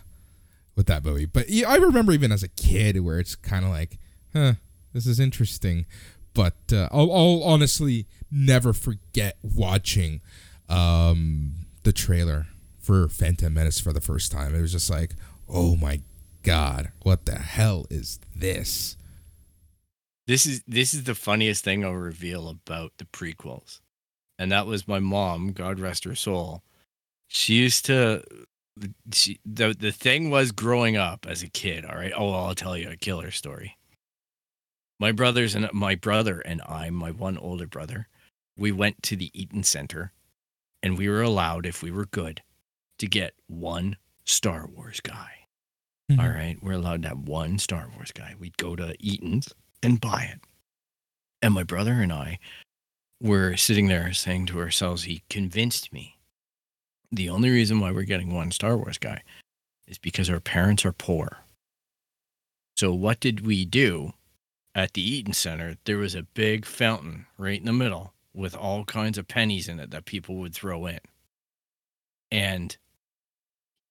[0.74, 1.26] with that movie.
[1.26, 3.98] But yeah, I remember even as a kid where it's kind of like,
[4.32, 4.54] huh,
[4.92, 5.86] this is interesting.
[6.34, 10.20] But uh, I'll, I'll honestly never forget watching
[10.68, 12.46] um, the trailer
[12.78, 14.54] for Phantom Menace for the first time.
[14.54, 15.12] It was just like,
[15.48, 16.02] oh my
[16.42, 18.96] god, what the hell is this?
[20.26, 23.80] This is this is the funniest thing I'll reveal about the prequels.
[24.38, 26.62] And that was my mom, God rest her soul.
[27.28, 28.22] She used to
[29.12, 32.12] she the the thing was growing up as a kid, all right.
[32.16, 33.76] Oh, I'll tell you a killer story.
[34.98, 38.08] My brothers and my brother and I, my one older brother,
[38.56, 40.12] we went to the Eaton Center
[40.82, 42.42] and we were allowed, if we were good,
[42.98, 45.30] to get one Star Wars guy.
[46.10, 46.20] Mm-hmm.
[46.20, 48.34] All right, we're allowed to have one Star Wars guy.
[48.38, 50.40] We'd go to Eaton's and buy it.
[51.42, 52.38] And my brother and I
[53.20, 56.16] were sitting there saying to ourselves, he convinced me
[57.10, 59.22] the only reason why we're getting one Star Wars guy
[59.86, 61.38] is because our parents are poor.
[62.76, 64.12] So what did we do
[64.74, 65.76] at the Eaton Center?
[65.84, 69.80] There was a big fountain right in the middle with all kinds of pennies in
[69.80, 70.98] it that people would throw in.
[72.30, 72.76] And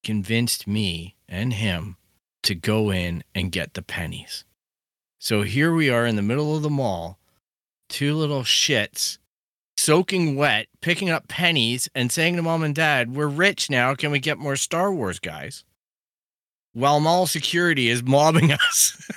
[0.04, 1.98] convinced me and him
[2.44, 4.46] to go in and get the pennies.
[5.18, 7.18] So here we are in the middle of the mall,
[7.89, 9.17] two little shits,
[9.78, 13.95] soaking wet, picking up pennies and saying to mom and dad, We're rich now.
[13.95, 15.63] Can we get more Star Wars guys?
[16.74, 19.10] While mall security is mobbing us.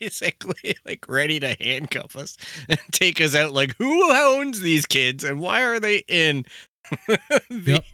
[0.00, 2.36] Basically, like ready to handcuff us
[2.68, 3.52] and take us out.
[3.52, 6.44] Like, who owns these kids and why are they in
[7.06, 7.84] the, Yep.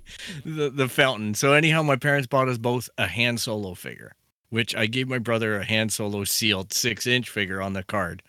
[0.45, 1.35] the the fountain?
[1.35, 4.15] So anyhow, my parents bought us both a Han Solo figure
[4.51, 8.23] which I gave my brother a Han Solo sealed six inch figure on the card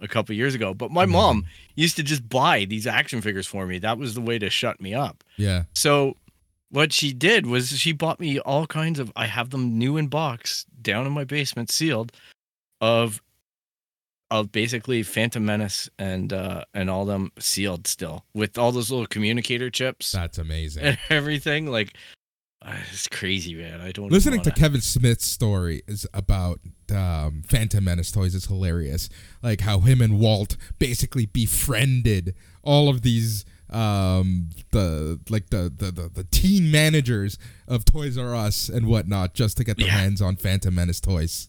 [0.00, 0.74] a couple years ago.
[0.74, 3.78] But my mom used to just buy these action figures for me.
[3.78, 5.24] That was the way to shut me up.
[5.36, 5.64] Yeah.
[5.74, 6.16] So
[6.70, 10.08] what she did was she bought me all kinds of I have them new in
[10.08, 12.12] box down in my basement sealed
[12.80, 13.22] of
[14.30, 19.06] of basically Phantom Menace and uh and all them sealed still with all those little
[19.06, 20.82] communicator chips That's amazing.
[20.84, 21.94] and everything like
[22.66, 26.60] it's crazy man I don't Listening to Kevin Smith's story is about
[26.94, 29.08] um, Phantom Menace toys is hilarious.
[29.42, 35.90] Like how him and Walt basically befriended all of these um the like the the,
[35.92, 39.98] the the teen managers of Toys R Us and whatnot just to get their Yeah.
[39.98, 41.48] hands on Phantom Menace toys.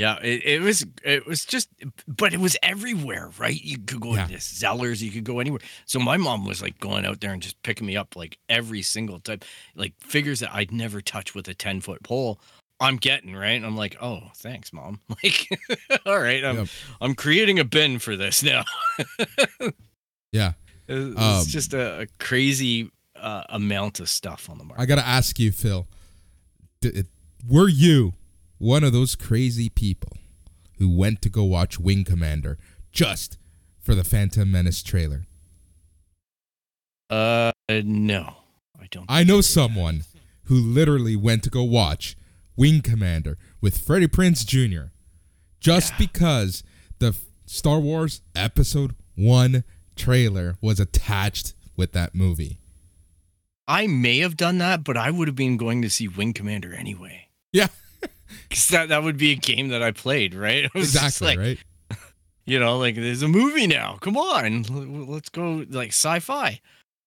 [0.00, 1.68] Yeah, it, it was it was just
[2.08, 3.60] but it was everywhere, right?
[3.62, 4.26] You could go Yeah.
[4.26, 5.60] to Zellers, you could go anywhere.
[5.84, 8.82] So my mom was like going out there and just picking me up like every
[8.82, 9.44] single type,
[9.76, 12.40] like figures that I'd never touch with a 10 foot pole.
[12.82, 13.50] I'm getting right.
[13.58, 15.00] And I'm like, oh, thanks, mom.
[15.22, 15.48] Like,
[16.06, 16.68] all right, I'm Yep.
[17.02, 18.64] I'm creating a bin for this now.
[20.32, 20.52] Yeah.
[20.88, 24.82] It's Um, just a, a crazy uh, amount of stuff on the market.
[24.82, 25.86] I gotta ask you, Phil.
[26.80, 27.06] D- it-
[27.48, 28.14] were you
[28.60, 30.12] one of those crazy people
[30.78, 32.58] who went to go watch Wing Commander
[32.92, 33.36] just
[33.80, 35.26] for the Phantom Menace trailer?
[37.08, 38.36] Uh, no,
[38.80, 39.06] I don't.
[39.08, 40.04] I know someone
[40.44, 42.16] who literally went to go watch
[42.56, 44.90] Wing Commander with Freddie Prinze Jr.
[45.58, 45.98] just Yeah.
[45.98, 46.62] because
[46.98, 49.64] the Star Wars Episode 1
[49.96, 52.58] trailer was attached with that movie.
[53.66, 56.74] I may have done that, but I would have been going to see Wing Commander
[56.74, 57.28] anyway.
[57.52, 57.68] Yeah.
[58.48, 60.72] Because that, that would be a game that I played, right?
[60.74, 61.58] Was exactly like, right.
[62.46, 63.98] You know, like there's a movie now.
[64.00, 64.64] Come on,
[65.08, 66.60] let's go like sci-fi.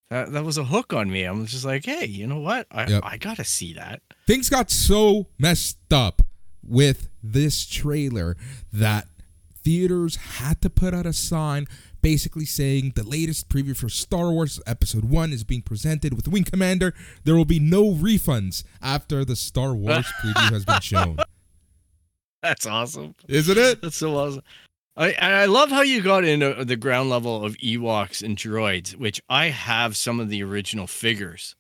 [0.10, 1.24] That that was a hook on me.
[1.24, 2.68] I'm just like, hey, you know what?
[2.72, 3.02] I Yep.
[3.04, 4.02] I gotta see that.
[4.26, 6.22] Things got so messed up
[6.64, 8.38] with this trailer
[8.72, 9.08] that
[9.64, 11.68] theaters had to put out a sign
[12.04, 16.44] basically saying the latest preview for Star Wars Episode 1 is being presented with Wing
[16.44, 16.94] Commander.
[17.24, 21.18] There will be no refunds after the Star Wars preview has been shown.
[22.44, 23.16] That's awesome.
[23.28, 23.82] Isn't it?
[23.82, 24.44] That's so awesome.
[24.96, 29.22] I I love how you got into the ground level of Ewoks and droids, which
[29.28, 31.56] I have some of the original figures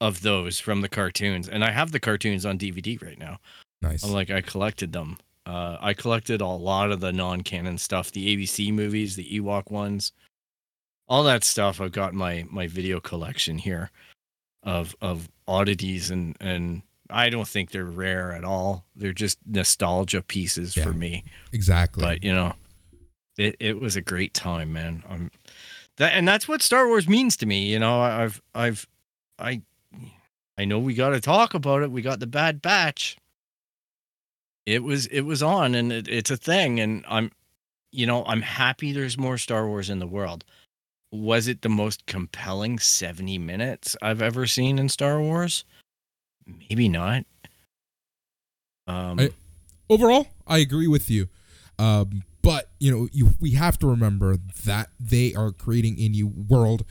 [0.00, 3.38] of those from the cartoons, and I have the cartoons on DVD right now.
[3.82, 4.02] Nice.
[4.02, 5.18] I'm like I collected them.
[5.46, 10.12] Uh, I collected a lot of the non-canon stuff, the ABC movies, the Ewok ones,
[11.08, 11.80] all that stuff.
[11.80, 13.90] I've got my my video collection here
[14.62, 18.84] of of oddities, and and I don't think they're rare at all.
[18.94, 20.84] They're just nostalgia pieces Yeah.
[20.84, 21.24] for me.
[21.52, 22.02] exactly.
[22.02, 22.54] But you know,
[23.38, 25.02] it it was a great time, man.
[25.08, 25.30] I'm
[25.96, 27.66] that, and that's what Star Wars means to me.
[27.72, 28.86] You know, I've I've
[29.38, 29.62] I
[30.58, 31.90] I know we got to talk about it.
[31.90, 33.16] We got the Bad Batch.
[34.70, 37.32] It was it was on, and it, it's a thing, and I'm,
[37.90, 40.44] you know, I'm happy there's more Star Wars in the world.
[41.10, 45.64] Was it the most compelling 70 minutes I've ever seen in Star Wars?
[46.46, 47.24] Maybe not.
[48.86, 49.30] Um, I-
[49.88, 51.26] overall, I agree with you.
[51.76, 56.28] Um, but you know, you we have to remember that they are creating a new
[56.28, 56.84] world.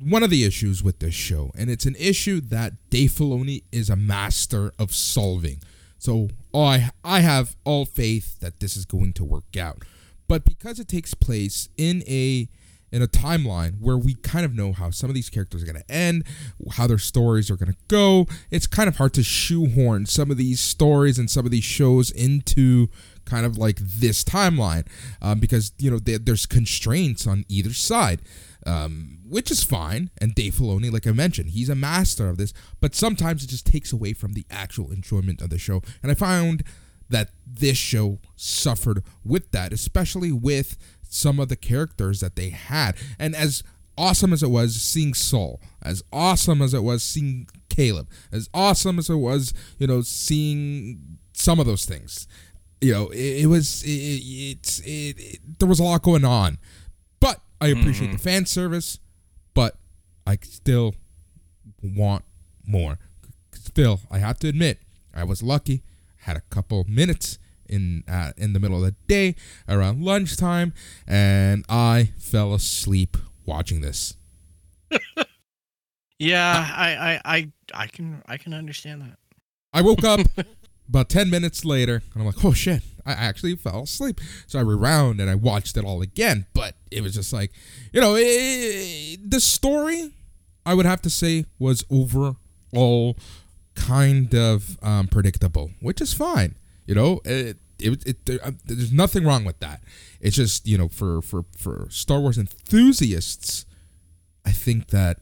[0.00, 3.90] One of the issues with this show, and it's an issue that Dave Filoni is
[3.90, 5.60] a master of solving.
[5.98, 9.82] So I I have all faith that this is going to work out.
[10.28, 12.48] But because it takes place in a
[12.92, 15.82] in a timeline where we kind of know how some of these characters are going
[15.82, 16.24] to end,
[16.72, 18.26] how their stories are going to go.
[18.50, 22.10] It's kind of hard to shoehorn some of these stories and some of these shows
[22.10, 22.88] into
[23.24, 24.86] kind of like this timeline
[25.20, 28.22] um, because you know there, there's constraints on either side.
[28.66, 32.52] Um, which is fine, and Dave Filoni, like I mentioned, he's a master of this.
[32.80, 36.14] But sometimes it just takes away from the actual enjoyment of the show, and I
[36.14, 36.64] found
[37.08, 40.76] that this show suffered with that, especially with
[41.08, 42.96] some of the characters that they had.
[43.18, 43.62] And as
[43.96, 48.98] awesome as it was seeing Saw, as awesome as it was seeing Caleb, as awesome
[48.98, 52.26] as it was, you know, seeing some of those things,
[52.80, 56.58] you know, it, it was it, it, it, there was a lot going on.
[57.60, 58.98] I appreciate the fan service,
[59.54, 59.76] but
[60.26, 60.94] I still
[61.82, 62.24] want
[62.66, 62.98] more.
[63.52, 64.78] Still, I have to admit,
[65.14, 65.82] I was lucky.
[66.20, 67.38] Had a couple minutes
[67.68, 69.36] in uh, in the middle of the day
[69.68, 70.72] around lunchtime,
[71.06, 74.16] and I fell asleep watching this.
[76.18, 79.18] Yeah, I, I, I, I can, I can understand that.
[79.72, 80.20] I woke up
[80.88, 84.20] about 10 minutes later and I'm like, oh shit, I actually fell asleep.
[84.46, 86.46] So I rewound and I watched it all again.
[86.54, 87.52] But it was just like,
[87.92, 90.12] you know, eh, the story,
[90.64, 93.16] I would have to say, was overall
[93.74, 96.56] kind of um, predictable, which is fine.
[96.86, 99.82] You know, it, it, it, there, uh, there's nothing wrong with that.
[100.20, 103.66] It's just, you know, for, for, for Star Wars enthusiasts,
[104.44, 105.18] I think that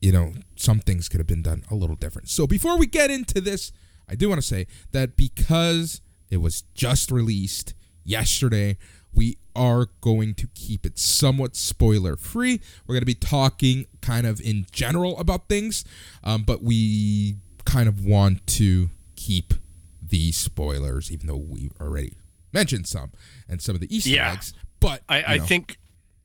[0.00, 2.28] you know, some things could have been done a little different.
[2.28, 3.72] So before we get into this,
[4.08, 8.76] I do want to say that because it was just released yesterday,
[9.12, 12.60] we are going to keep it somewhat spoiler free.
[12.86, 15.84] We're going to be talking kind of in general about things,
[16.22, 19.54] um, but we kind of want to keep
[20.02, 22.12] the spoilers, even though we already
[22.52, 23.10] mentioned some
[23.48, 24.32] and some of the Easter Yeah.
[24.32, 24.52] eggs.
[24.78, 25.78] But I, I think,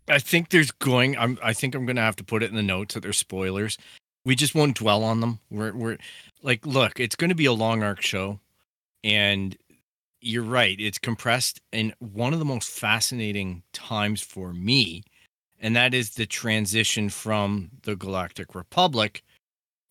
[0.07, 1.17] I think there's going.
[1.17, 3.77] I'm, I think I'm gonna have to put it in the notes that there's spoilers.
[4.25, 5.39] We just won't dwell on them.
[5.49, 5.97] We're, we're
[6.43, 8.39] like, look, it's going to be a long arc show,
[9.03, 9.57] and
[10.21, 10.79] you're right.
[10.79, 15.03] It's compressed in one of the most fascinating times for me,
[15.59, 19.23] and that is the transition from the Galactic Republic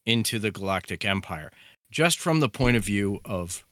[0.06, 1.50] into the Galactic Empire.
[1.90, 3.64] Just from the point of view of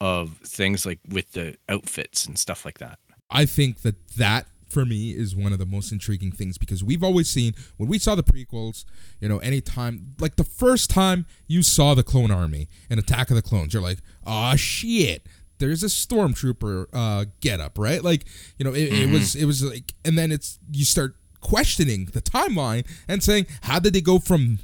[0.00, 2.98] of things like with the outfits and stuff like that.
[3.30, 7.02] I think that that for me is one of the most intriguing things because we've
[7.02, 8.84] always seen when we saw the prequels,
[9.20, 13.36] you know, anytime like the first time you saw the Clone Army and Attack of
[13.36, 15.26] the Clones, you're like, oh shit.
[15.66, 18.02] There's a stormtrooper uh, get up, right?
[18.02, 18.24] Like,
[18.58, 22.22] you know, it, it was it was like, and then it's you start questioning the
[22.22, 24.58] timeline and saying, how did they go from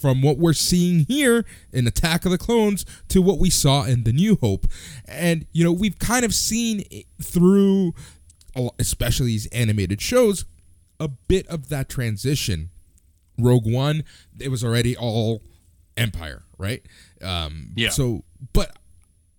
[0.00, 4.04] from what we're seeing here in Attack of the Clones to what we saw in
[4.04, 4.66] The New Hope.
[5.06, 6.84] And, you know, we've kind of seen
[7.22, 7.92] through,
[8.78, 10.46] especially these animated shows,
[10.98, 12.70] a bit of that transition.
[13.38, 14.04] Rogue One,
[14.38, 15.42] it was already all
[15.96, 16.82] Empire, right?
[17.22, 17.90] Um, Yeah.
[17.90, 18.24] So,
[18.54, 18.74] but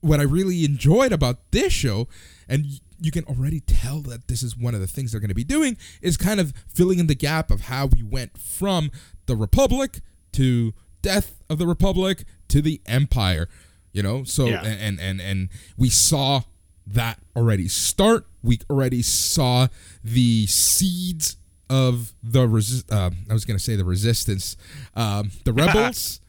[0.02, 2.08] what I really enjoyed about this show,
[2.48, 2.66] and
[3.00, 5.44] you can already tell that this is one of the things they're going to be
[5.44, 8.92] doing, is kind of filling in the gap of how we went from
[9.26, 10.02] the Republic
[10.34, 13.48] to death of the Republic to the Empire.
[13.94, 14.64] You know, so Yeah.
[14.64, 16.44] and and and we saw
[16.88, 18.26] that already start.
[18.44, 19.68] We already saw
[20.04, 21.38] the seeds
[21.70, 24.58] of the resi- uh, I was going to say the resistance,
[24.96, 26.22] um, the rebels.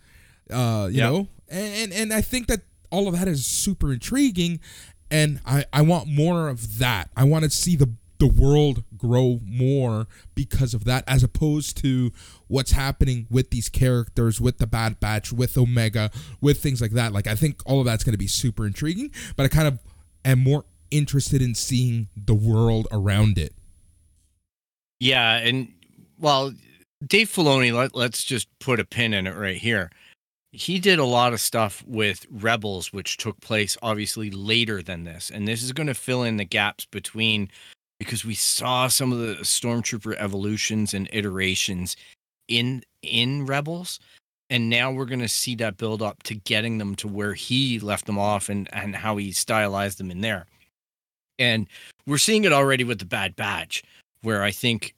[0.51, 1.11] uh, you Yep.
[1.13, 2.63] know, and, and and I think that
[2.93, 4.61] all of that is super intriguing,
[5.11, 7.11] and I I want more of that.
[7.17, 12.13] I want to see the the world grow more because of that, as opposed to
[12.47, 16.09] what's happening with these characters, with the Bad Batch, with Omega,
[16.41, 17.13] with things like that.
[17.13, 19.81] Like I think all of that's going to be super intriguing, but I kind of
[20.25, 23.55] am more interested in seeing the world around it.
[25.01, 25.73] Yeah, and
[26.21, 26.55] well,
[27.05, 29.91] Dave Filoni, let, let's just put a pin in it right here.
[30.53, 35.31] He did a lot of stuff with Rebels, which took place obviously later than this.
[35.31, 37.51] And this is going to fill in the gaps between
[37.99, 41.97] because we saw some of the stormtrooper evolutions and iterations
[42.49, 43.99] in in Rebels.
[44.51, 47.81] And now we're going to see that build up to getting them to where he
[47.81, 50.45] left them off and, and how he stylized them in there.
[51.39, 51.67] And
[52.07, 53.83] we're seeing it already with the Bad Batch,
[54.21, 54.95] where I think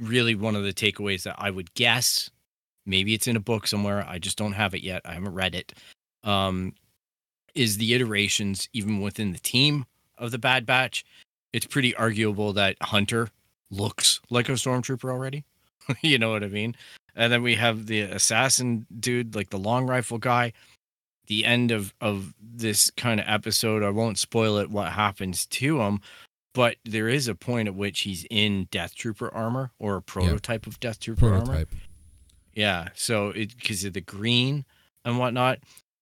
[0.00, 2.30] really one of the takeaways that I would guess,
[2.86, 5.02] maybe it's in a book somewhere, I just don't have it yet.
[5.04, 5.72] I haven't read it.
[6.24, 6.74] Um,
[7.54, 9.86] is the iterations even within the team
[10.18, 11.04] of the Bad Batch?
[11.52, 13.28] It's pretty arguable that Hunter
[13.70, 15.44] looks like a stormtrooper already.
[16.02, 16.76] you know what I mean?
[17.14, 20.52] And then we have the assassin dude, like the long rifle guy.
[21.26, 25.80] The end of of this kind of episode, I won't spoil it what happens to
[25.80, 26.00] him,
[26.52, 30.66] but there is a point at which he's in Death Trooper armor or a prototype
[30.66, 31.64] of Death Trooper armor.
[32.54, 34.64] Yeah, so it because of the green
[35.04, 35.58] and whatnot,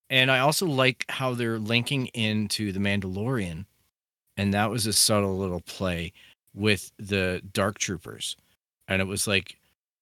[0.09, 3.67] and I also like how they're linking into the Mandalorian,
[4.37, 6.13] and that was a subtle little play
[6.55, 8.37] with the Dark Troopers,
[8.89, 9.59] and it was like,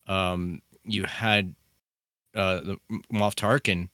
[0.07, 1.55] um, you had
[2.35, 2.77] uh the
[3.13, 3.89] Moff Tarkin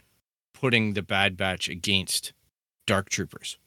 [0.55, 2.32] putting the Bad Batch against
[2.86, 3.59] Dark Troopers,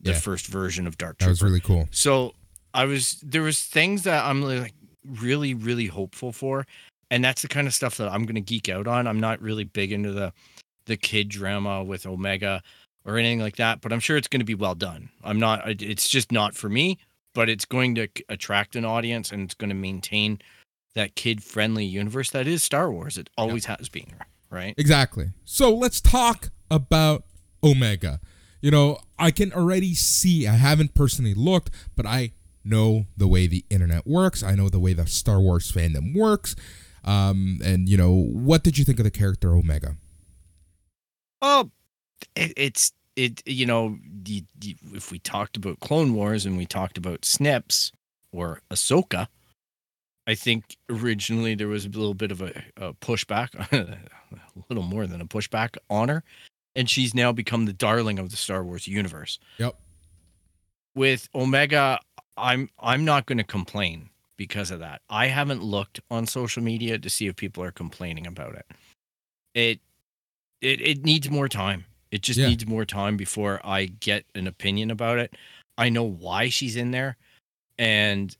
[0.00, 0.18] the Yeah.
[0.20, 1.88] first version of Dark That was really cool.
[1.90, 2.34] So
[2.74, 4.74] I was there was things that I'm like
[5.04, 6.66] really really hopeful for,
[7.10, 9.06] and that's the kind of stuff that I'm gonna geek out on.
[9.06, 10.32] I'm not really big into the
[10.86, 12.62] the kid drama with Omega
[13.04, 15.10] or anything like that, but I'm sure it's gonna be well done.
[15.24, 15.62] I'm not.
[15.82, 16.98] It's just not for me,
[17.36, 20.40] but it's going to attract an audience and it's going to maintain
[20.94, 23.18] that kid friendly universe that is Star Wars.
[23.18, 24.14] It always has been,
[24.50, 24.74] right?
[24.78, 25.32] Exactly.
[25.44, 27.24] So let's talk about
[27.62, 28.20] Omega.
[28.62, 32.32] You know, I can already see, I haven't personally looked, but I
[32.64, 34.42] know the way the internet works.
[34.42, 36.56] I know the way the Star Wars fandom works.
[37.06, 39.96] Um, and, you know, what did you think of the character Omega?
[41.40, 41.70] Oh,
[42.34, 43.42] it, it's it.
[43.46, 43.98] You know,
[44.92, 47.92] if we talked about Clone Wars and we talked about Snips
[48.32, 49.28] or Ahsoka,
[50.26, 53.98] I think originally there was a little bit of a, a pushback, a
[54.68, 56.24] little more than a pushback on her,
[56.74, 59.38] and she's now become the darling of the Star Wars universe.
[59.58, 59.76] Yep.
[60.94, 62.00] With Omega,
[62.36, 65.00] I'm I'm not going to complain because of that.
[65.08, 68.66] I haven't looked on social media to see if people are complaining about it.
[69.54, 69.80] It
[70.60, 71.84] it it needs more time.
[72.10, 72.48] It just Yeah.
[72.48, 75.34] needs more time before I get an opinion about it.
[75.78, 77.16] I know why she's in there
[77.78, 78.36] and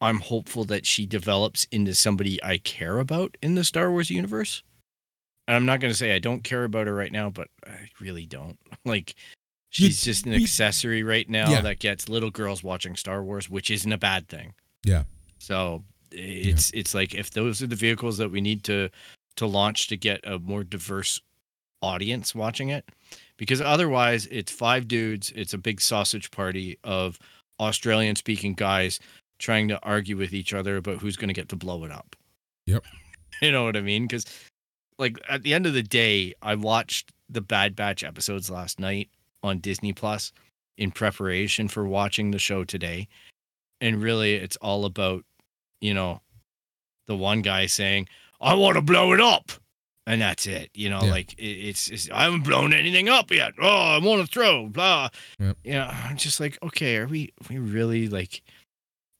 [0.00, 4.62] I'm hopeful that she develops into somebody I care about in the Star Wars universe.
[5.46, 7.90] And I'm not going to say I don't care about her right now, but I
[8.00, 8.58] really don't.
[8.84, 9.14] Like
[9.74, 11.60] You- she's just an we- accessory right now Yeah.
[11.62, 14.54] that gets little girls watching Star Wars, which isn't a bad thing.
[14.84, 15.04] Yeah.
[15.42, 15.82] So
[16.12, 18.90] it's it's like if those are the vehicles that we need to
[19.36, 21.20] to launch to get a more diverse
[21.80, 22.88] audience watching it,
[23.38, 27.18] because otherwise it's five dudes, it's a big sausage party of
[27.58, 29.00] Australian speaking guys
[29.40, 32.14] trying to argue with each other about who's going to get to blow it up.
[32.66, 32.84] Yep.
[33.40, 34.06] You know what I mean?
[34.06, 34.24] Because
[34.98, 39.08] like at the end of the day, I watched the Bad Batch episodes last night
[39.42, 40.32] on Disney Plus
[40.78, 43.08] in preparation for watching the show today.
[43.80, 45.24] And really it's all about,
[45.82, 46.22] you know,
[47.06, 48.08] the one guy saying,
[48.40, 49.52] I want to blow it up.
[50.06, 50.70] And that's it.
[50.74, 51.10] You know, Yeah.
[51.12, 53.52] like it, it's, it's I haven't blown anything up yet.
[53.60, 55.10] Oh, I want to throw, blah.
[55.38, 55.58] Yep.
[55.62, 58.42] You know, I'm just like, okay, are we we really like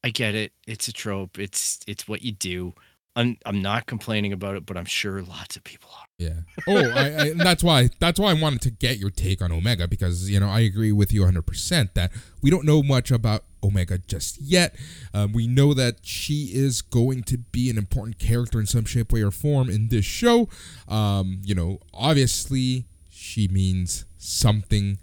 [0.02, 0.52] I get it.
[0.66, 1.38] It's a trope.
[1.38, 2.74] It's it's what you do.
[3.14, 6.06] I'm I'm not complaining about it, but I'm sure lots of people are.
[6.18, 6.40] Yeah.
[6.66, 9.86] Oh, I, I, that's why that's why I wanted to get your take on Omega
[9.86, 12.10] because you know I agree with you 100 percent that
[12.42, 14.74] we don't know much about Omega just yet.
[15.14, 19.12] Um, we know that she is going to be an important character in some shape,
[19.12, 20.48] way, or form in this show.
[20.88, 24.98] Um, you know, obviously she means something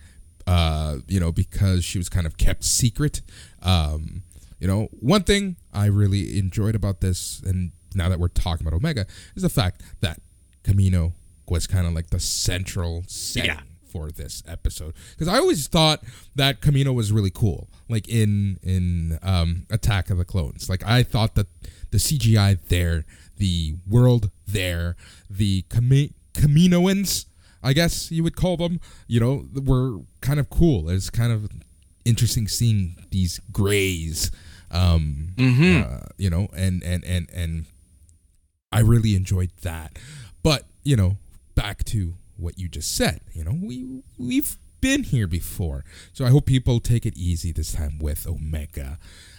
[0.49, 3.21] uh, you know, because she was kind of kept secret.
[3.61, 4.23] Um,
[4.59, 8.75] you know, one thing I really enjoyed about this, and now that we're talking about
[8.75, 9.05] Omega,
[9.35, 10.19] is the fact that
[10.63, 11.13] Kamino
[11.47, 13.59] was kind of like the central setting Yeah.
[13.89, 14.93] For this episode.
[15.11, 16.03] Because I always thought
[16.35, 20.69] that Kamino was really cool, like in in um, Attack of the Clones.
[20.69, 21.47] Like I thought that
[21.91, 23.05] the CGI there,
[23.37, 24.95] the world there,
[25.29, 27.25] the Kami- Kaminoans,
[27.63, 30.89] I guess you would call them, you know, were kind of cool.
[30.89, 31.49] It's kind of
[32.05, 34.31] interesting seeing these grays,
[34.71, 35.33] um,
[35.83, 37.65] uh, you know, and and and and
[38.71, 39.97] I really enjoyed that.
[40.43, 41.17] But you know,
[41.55, 43.21] back to what you just said.
[43.33, 45.83] You know, we we've been here before,
[46.13, 48.97] so I hope people take it easy this time with Omega.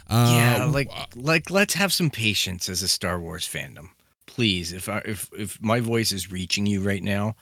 [0.09, 3.91] Uh, yeah, like like let's have some patience as a Star Wars fandom,
[4.27, 4.73] please.
[4.73, 7.37] If I, if if my voice is reaching you right now,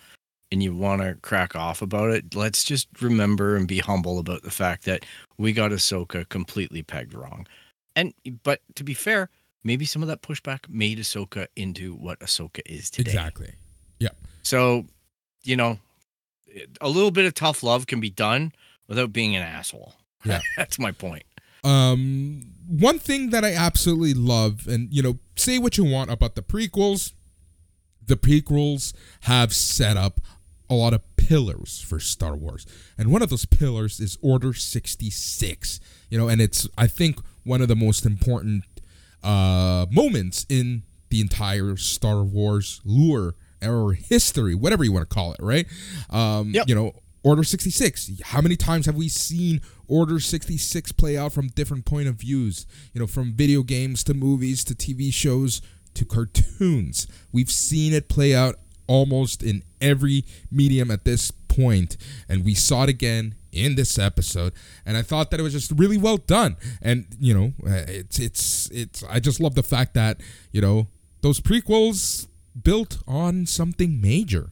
[0.50, 4.42] and you want to crack off about it, let's just remember and be humble about
[4.42, 5.04] the fact that
[5.36, 7.46] we got Ahsoka completely pegged wrong.
[7.96, 9.28] And but to be fair,
[9.64, 13.10] maybe some of that pushback made Ahsoka into what Ahsoka is today.
[13.10, 13.54] exactly.
[13.98, 14.10] Yeah.
[14.42, 14.86] So,
[15.42, 15.78] you know,
[16.80, 18.52] a little bit of tough love can be done
[18.86, 19.94] without being an asshole.
[20.24, 20.40] Yeah.
[20.56, 21.24] That's my point.
[21.64, 26.34] Um, one thing that I absolutely love, and you know, say what you want about
[26.34, 27.12] the prequels,
[28.04, 30.20] the prequels have set up
[30.70, 32.66] a lot of pillars for Star Wars,
[32.96, 35.80] and one of those pillars is Order sixty six.
[36.10, 38.64] You know, and it's I think one of the most important
[39.22, 45.32] uh, moments in the entire Star Wars lure or history, whatever you want to call
[45.32, 45.66] it, right?
[46.10, 46.68] Um, Yep.
[46.68, 46.92] You know,
[47.24, 48.20] Order 66.
[48.24, 52.66] How many times have we seen Order 66 play out from different point of views?
[52.92, 55.60] You know, from video games to movies to TV shows
[55.94, 57.06] to cartoons.
[57.32, 58.56] We've seen it play out
[58.86, 61.96] almost in every medium at this point,
[62.28, 64.52] and we saw it again in this episode.
[64.86, 66.56] And I thought that it was just really well done.
[66.80, 69.02] And you know, it's it's it's.
[69.04, 70.20] I just love the fact that
[70.52, 70.86] you know
[71.20, 72.28] those prequels
[72.62, 74.50] built on something major.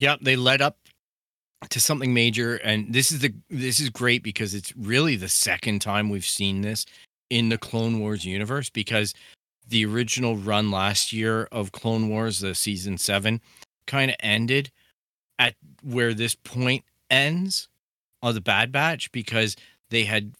[0.00, 0.78] Yeah, they led up
[1.70, 5.80] to something major, and this is the this is great because it's really the second
[5.80, 6.86] time we've seen this
[7.30, 8.70] in the Clone Wars universe.
[8.70, 9.14] Because
[9.66, 13.40] the original run last year of Clone Wars, the season seven,
[13.86, 14.70] kind of ended
[15.38, 17.68] at where this point ends
[18.22, 19.56] of the Bad Batch because
[19.90, 20.32] they had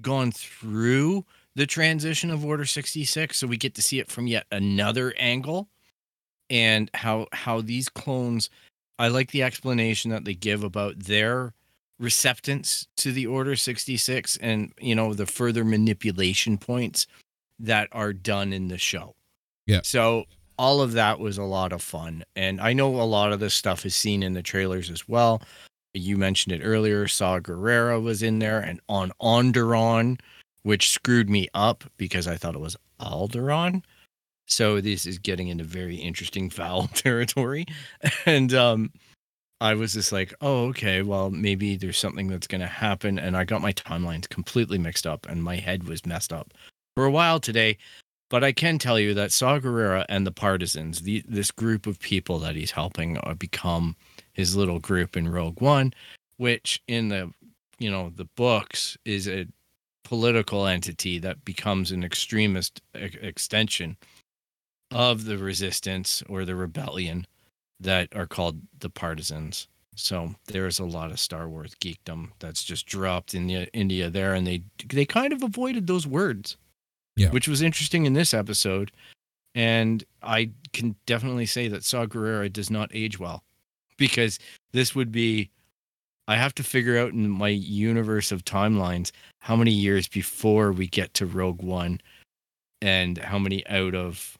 [0.00, 1.24] gone through
[1.56, 5.68] the transition of Order 66 so we get to see it from yet another angle
[6.48, 8.50] and how how these clones
[8.98, 11.54] I like the explanation that they give about their
[11.98, 17.06] receptance to the Order 66 and you know the further manipulation points
[17.58, 19.14] that are done in the show.
[19.66, 19.80] Yeah.
[19.84, 20.24] So
[20.58, 23.54] all of that was a lot of fun and I know a lot of this
[23.54, 25.42] stuff is seen in the trailers as well.
[25.92, 30.20] You mentioned it earlier, Saw Gerrera was in there and on Onderon,
[30.62, 33.82] which screwed me up because I thought it was Alderaan.
[34.46, 37.66] So this is getting into very interesting foul territory.
[38.26, 38.92] And um
[39.62, 43.18] I was just like, oh, okay, well, maybe there's something that's gonna happen.
[43.18, 46.52] And I got my timelines completely mixed up and my head was messed up
[46.96, 47.76] for a while today.
[48.30, 51.98] But I can tell you that Saw Gerrera and the partisans, the, this group of
[51.98, 53.96] people that he's helping uh, become
[54.32, 55.92] his little group in Rogue One,
[56.36, 57.32] which in the
[57.78, 59.46] you know the books is a
[60.10, 63.96] political entity that becomes an extremist e- extension
[64.90, 67.24] of the resistance or the rebellion
[67.78, 69.68] that are called the partisans.
[69.94, 74.34] So there's a lot of Star Wars geekdom that's just dropped in the, India there,
[74.34, 76.56] and they they kind of avoided those words,
[77.16, 77.30] Yeah.
[77.30, 78.90] which was interesting in this episode.
[79.54, 83.44] And I can definitely say that Saw Gerrera does not age well,
[83.96, 84.40] because
[84.72, 85.50] this would be
[86.30, 89.10] I have to figure out in my universe of timelines
[89.40, 92.00] how many years before we get to Rogue One
[92.80, 94.38] and how many out of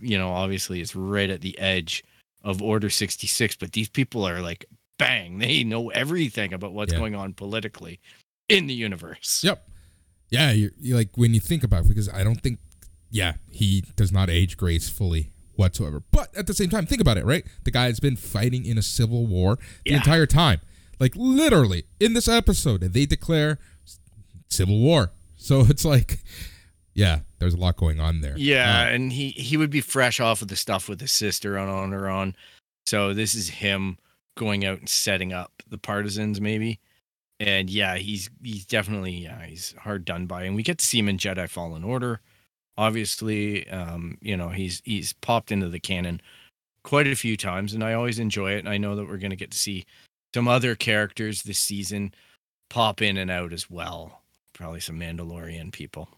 [0.00, 2.02] you know, obviously it's right at the edge
[2.42, 4.64] of Order 66, but these people are like
[4.98, 7.00] bang, they know everything about what's Yeah.
[7.00, 8.00] going on politically
[8.48, 9.42] in the universe.
[9.44, 9.68] Yep.
[10.30, 12.60] Yeah, you're, you like when you think about it, because I don't think,
[13.10, 16.02] yeah, he does not age gracefully whatsoever.
[16.12, 17.44] But at the same time, think about it, right?
[17.64, 19.96] The guy has been fighting in a civil war the Yeah.
[19.98, 20.60] entire time.
[21.00, 23.58] Like literally in this episode, they declare
[24.48, 25.12] civil war.
[25.36, 26.20] So it's like,
[26.94, 28.34] yeah, there's a lot going on there.
[28.36, 31.58] Yeah, Uh, and he he would be fresh off of the stuff with his sister
[31.58, 32.34] on on Onderon.
[32.86, 33.98] So this is him
[34.36, 36.80] going out and setting up the partisans maybe.
[37.40, 40.44] And yeah, he's he's definitely yeah, he's hard done by.
[40.44, 42.20] And we get to see him in Jedi Fallen Order.
[42.76, 46.20] Obviously, um, you know, he's he's popped into the canon
[46.82, 48.58] quite a few times and I always enjoy it.
[48.58, 49.84] And I know that we're gonna get to see
[50.34, 52.12] some other characters this season
[52.68, 54.22] pop in and out as well.
[54.52, 56.08] Probably some Mandalorian people.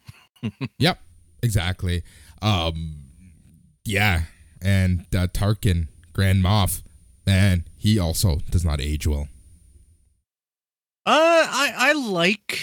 [0.79, 1.01] Yep,
[1.43, 2.05] exactly.
[2.41, 2.99] Um,
[3.85, 4.25] yeah,
[4.62, 6.83] and uh, Tarkin, Grand Moff,
[7.27, 9.27] man, he also does not age well.
[11.05, 12.61] Uh, I I like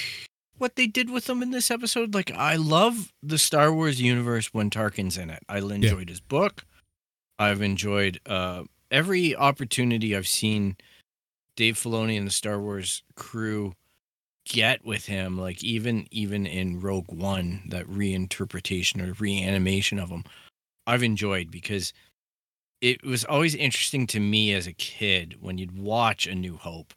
[0.60, 2.14] what they did with him in this episode.
[2.14, 5.44] Like, I love the Star Wars universe when Tarkin's in it.
[5.50, 6.64] I enjoyed his book.
[7.38, 10.78] I've enjoyed uh every opportunity I've seen
[11.56, 13.74] Dave Filoni and the Star Wars crew
[14.46, 15.38] get with him.
[15.40, 20.24] Like even even in Rogue One, that reinterpretation or reanimation of him,
[20.88, 21.94] I've enjoyed because
[22.82, 26.94] it was always interesting to me as a kid when you'd watch A New Hope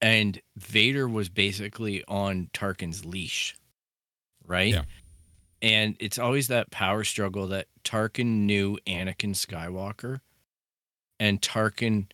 [0.00, 3.56] and Vader was basically on Tarkin's leash,
[4.46, 4.74] right?
[4.74, 4.82] Yeah.
[5.62, 10.20] And it's always that power struggle that Tarkin knew Anakin Skywalker
[11.18, 12.06] and Tarkin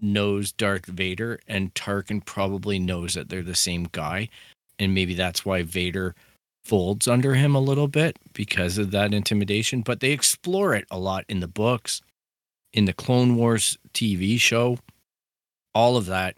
[0.00, 4.28] knows Darth Vader and Tarkin probably knows that they're the same guy.
[4.78, 6.14] And maybe that's why Vader
[6.64, 9.82] folds under him a little bit because of that intimidation.
[9.82, 12.02] But they explore it a lot in the books
[12.72, 14.78] in the Clone Wars TV show
[15.74, 16.36] all of that.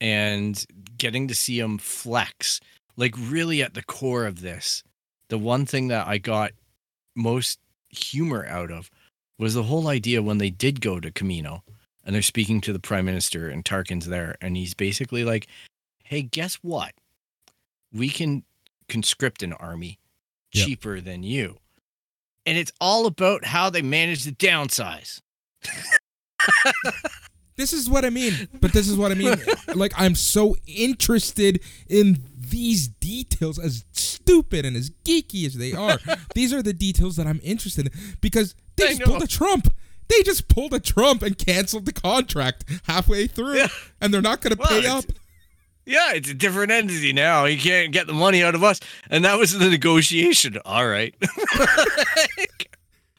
[0.00, 0.64] And
[0.98, 2.60] getting to see him flex
[2.96, 4.82] like really at the core of this.
[5.28, 6.52] The one thing that i got
[7.14, 7.58] most
[7.90, 8.90] humor out of
[9.38, 11.62] was the whole idea when they did go to Kamino
[12.04, 15.46] and they're speaking to the prime minister and tarkin's there and he's basically like
[16.04, 16.92] hey guess what
[17.92, 18.42] we can
[18.88, 19.98] conscript an army
[20.54, 20.66] Yep.
[20.66, 21.56] cheaper than you
[22.44, 25.20] and it's all about how they manage to downsize
[27.56, 28.48] This is what I mean.
[28.60, 29.36] But this is what I mean.
[29.74, 35.98] like I'm so interested in these details as stupid and as geeky as they are.
[36.34, 39.06] these are the details that I'm interested in because they I just know.
[39.06, 39.68] pulled a Trump.
[40.16, 43.68] They just pulled a Trump and canceled the contract halfway through, Yeah.
[44.00, 45.04] and they're not going to Well, pay up.
[45.86, 47.44] Yeah, it's a different entity now.
[47.46, 48.78] You can't get the money out of us.
[49.10, 50.58] And that was the negotiation.
[50.64, 51.14] All right.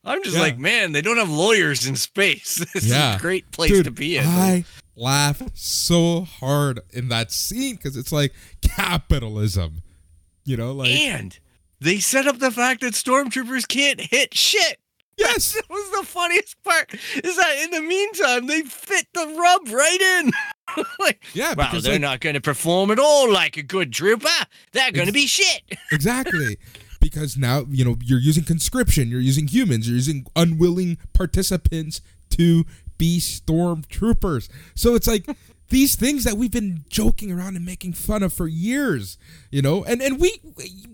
[0.06, 0.42] I'm just Yeah.
[0.42, 2.64] like, man, they don't have lawyers in space.
[2.74, 3.12] This Yeah.
[3.12, 4.26] is a great place Dude, to be in.
[4.26, 4.66] I
[4.96, 9.82] laugh so hard in that scene because it's like capitalism,
[10.46, 11.38] you know, like and
[11.80, 14.80] they set up the fact that stormtroopers can't hit shit.
[15.18, 16.94] Yes, That was the funniest part.
[16.94, 20.32] Is that in the meantime they fit the rub right in.
[21.00, 24.28] like, yeah, wow, they're like, not going to perform at all like a good trooper.
[24.72, 25.62] They're going to be shit.
[25.92, 26.58] exactly
[27.00, 32.00] because now you know you're using conscription you're using humans you're using unwilling participants
[32.30, 32.64] to
[32.98, 35.28] be stormtroopers so it's like
[35.74, 39.18] these things that we've been joking around and making fun of for years
[39.54, 39.84] you know?
[39.84, 40.42] And and we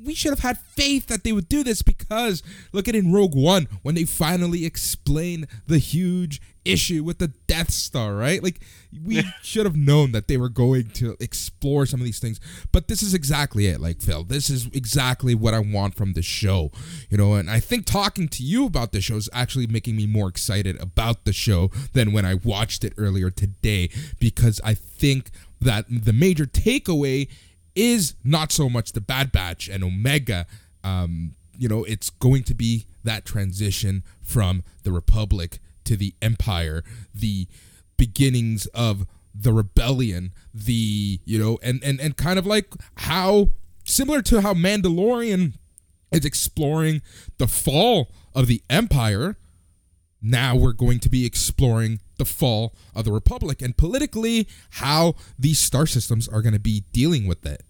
[0.04, 3.34] we should have had faith that they would do this because look at in rogue
[3.34, 6.42] one when they finally explain the huge
[6.72, 8.44] issue with the death star right?
[8.44, 8.62] Like
[9.06, 12.40] we should have known that they were going to explore some of these things.
[12.72, 14.24] But this is exactly it like phil.
[14.24, 16.72] This is exactly what i want from the show
[17.10, 17.34] you know?
[17.34, 20.80] And i think talking to you about the show is actually making me more excited
[20.82, 23.90] about the show than when i watched it earlier today
[24.20, 27.28] because i think that the major takeaway
[27.76, 30.46] is not so much the bad batch and omega
[30.84, 35.60] um you know it's going to be that transition from the republic
[35.90, 36.84] to the empire
[37.16, 37.48] the
[37.98, 43.50] beginnings of the rebellion the you know and and and kind of like how
[43.86, 45.54] similar to how mandalorian
[46.12, 47.02] is exploring
[47.40, 49.36] the fall of the empire
[50.22, 55.58] now we're going to be exploring the fall of the republic and politically how these
[55.58, 57.64] star systems are going to be dealing with it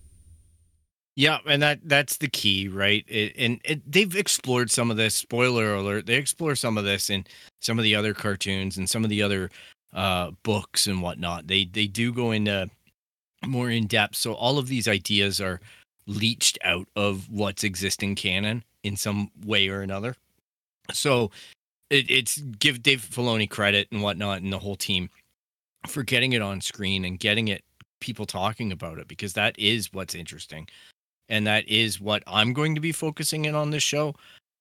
[1.20, 3.04] Yeah, and that that's the key, right?
[3.06, 5.16] It, and it, they've explored some of this.
[5.16, 7.26] Spoiler alert: they explore some of this in
[7.60, 9.52] some of the other cartoons and some of the other
[9.94, 11.48] uh, books and whatnot.
[11.48, 12.70] They they do go into
[13.46, 14.16] more in depth.
[14.16, 15.60] So all of these ideas are
[16.08, 20.16] leached out of what's existing canon in some way or another.
[20.94, 21.32] So
[21.90, 25.10] it, it's give Dave Filoni credit and whatnot and the whole team
[25.86, 27.66] for getting it on screen and getting it
[28.00, 30.66] people talking about it because that is what's interesting
[31.30, 34.16] and that is what I'm going to be focusing in on this show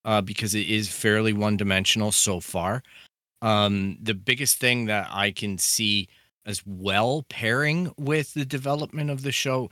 [0.04, 2.82] uh, because it is fairly one dimensional so far.
[3.42, 6.08] Um, the biggest thing that I can see
[6.44, 9.70] as well pairing with the development of the show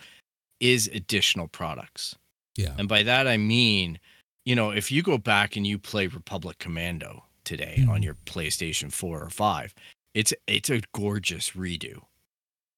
[0.61, 2.17] is additional products.
[2.57, 3.99] yeah And by that, I mean,
[4.45, 7.89] you know, if you go back and you play Republic Commando today Mhm.
[7.89, 9.75] on your PlayStation 4 or 5,
[10.15, 12.05] it's it's a gorgeous redo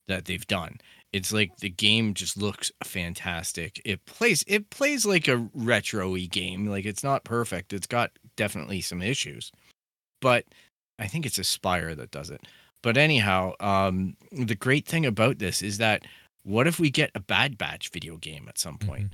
[0.08, 0.78] that they've done.
[1.12, 3.80] It's like the game just looks fantastic.
[3.84, 6.66] It plays it plays like a retro-y game.
[6.66, 7.72] Like it's not perfect.
[7.72, 9.50] It's got definitely some issues.
[10.20, 10.44] But
[10.98, 12.46] I think it's Aspyr that does it.
[12.82, 16.04] But anyhow, um, the great thing about this is that
[16.44, 19.12] what if we get a Bad Batch video game at some point?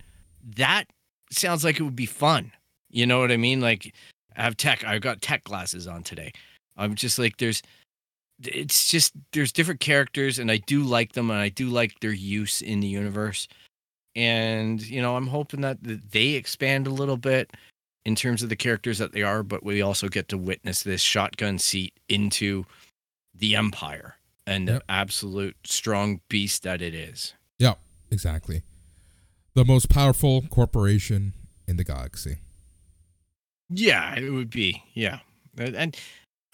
[0.57, 0.85] That
[1.31, 2.53] sounds like it would be fun.
[2.91, 3.61] You know what I mean?
[3.61, 3.95] Like
[4.37, 4.85] I have tech.
[4.85, 6.33] I've got tech glasses on today.
[6.77, 7.63] I'm just like there's
[8.43, 12.13] it's just there's different characters and I do like them and I do like their
[12.13, 13.49] use in the universe.
[14.17, 17.51] And you know, I'm hoping that th- they expand a little bit
[18.05, 21.01] in terms of the characters that they are, but we also get to witness this
[21.01, 22.65] shotgun seat into
[23.35, 24.17] the empire
[24.47, 24.81] and Yep.
[24.87, 27.33] the absolute strong beast that it is.
[27.59, 27.75] Yeah,
[28.11, 28.63] exactly.
[29.55, 31.33] The most powerful corporation
[31.67, 32.39] in the galaxy.
[33.71, 34.83] Yeah, it would be.
[34.93, 35.21] Yeah.
[35.57, 35.97] And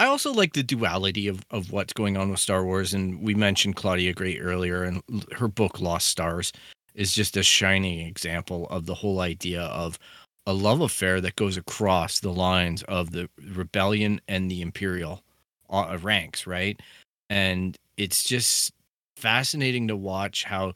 [0.01, 2.95] I also like the duality of, of what's going on with Star Wars.
[2.95, 5.03] And we mentioned Claudia Gray earlier, and
[5.37, 6.53] her book, Lost Stars,
[6.95, 9.99] is just a shining example of the whole idea of
[10.47, 15.23] a love affair that goes across the lines of the rebellion and the imperial
[15.69, 16.81] uh, ranks, right?
[17.29, 18.73] And it's just
[19.17, 20.73] fascinating to watch how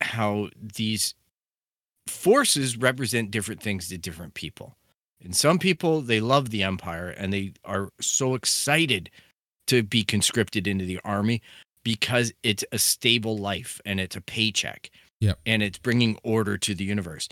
[0.00, 1.16] how these
[2.06, 4.76] forces represent different things to different people.
[5.24, 9.10] And some people they love the empire and they are so excited
[9.68, 11.40] to be conscripted into the army
[11.84, 14.90] because it's a stable life and it's a paycheck.
[15.20, 15.38] Yep.
[15.46, 17.28] And it's bringing order to the universe.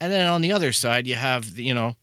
[0.00, 1.96] And then on the other side you have you know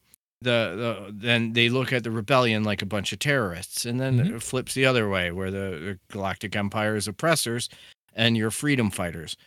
[0.43, 4.17] the, the then they look at the rebellion like a bunch of terrorists and then
[4.19, 4.35] Mhm.
[4.35, 7.69] it flips the other way where the, the galactic empire is oppressors
[8.13, 9.37] and you're freedom fighters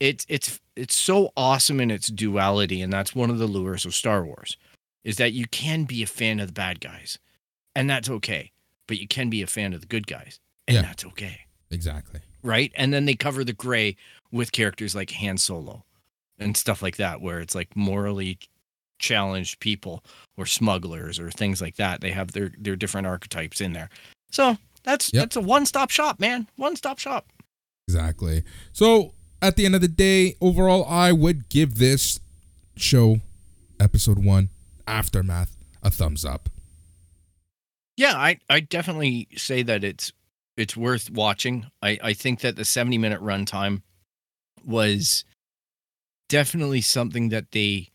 [0.00, 3.94] it's it's it's so awesome in its duality and that's one of the lures of
[3.94, 4.58] Star Wars
[5.04, 7.18] is that you can be a fan of the bad guys
[7.76, 8.50] and that's okay
[8.86, 10.82] but you can be a fan of the good guys and Yeah.
[10.82, 11.40] that's okay
[11.70, 12.20] Exactly.
[12.42, 13.96] right and then they cover the gray
[14.32, 15.84] with characters like Han Solo
[16.38, 18.38] and stuff like that where it's like morally
[18.98, 20.02] challenged people
[20.36, 23.90] or smugglers or things like that they have their their different archetypes in there
[24.30, 25.20] so that's Yep.
[25.22, 27.26] that's a one-stop shop man one-stop shop
[27.86, 28.42] Exactly.
[28.72, 32.18] So at the end of the day, overall, I would give this
[32.76, 33.20] show,
[33.78, 34.48] episode one,
[34.86, 36.48] Aftermath, a thumbs up.
[37.96, 40.12] Yeah, I I definitely say that it's
[40.56, 41.66] it's worth watching.
[41.82, 43.82] I I think that the 70 minute runtime
[44.64, 45.24] was
[46.28, 47.90] definitely something that they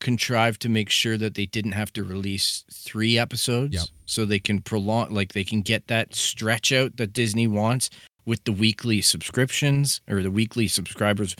[0.00, 3.84] contrived to make sure that they didn't have to release 3 episodes Yep.
[4.04, 7.88] so they can prolong like they can get that stretch out that Disney wants
[8.24, 11.36] with the weekly subscriptions or the weekly subscribers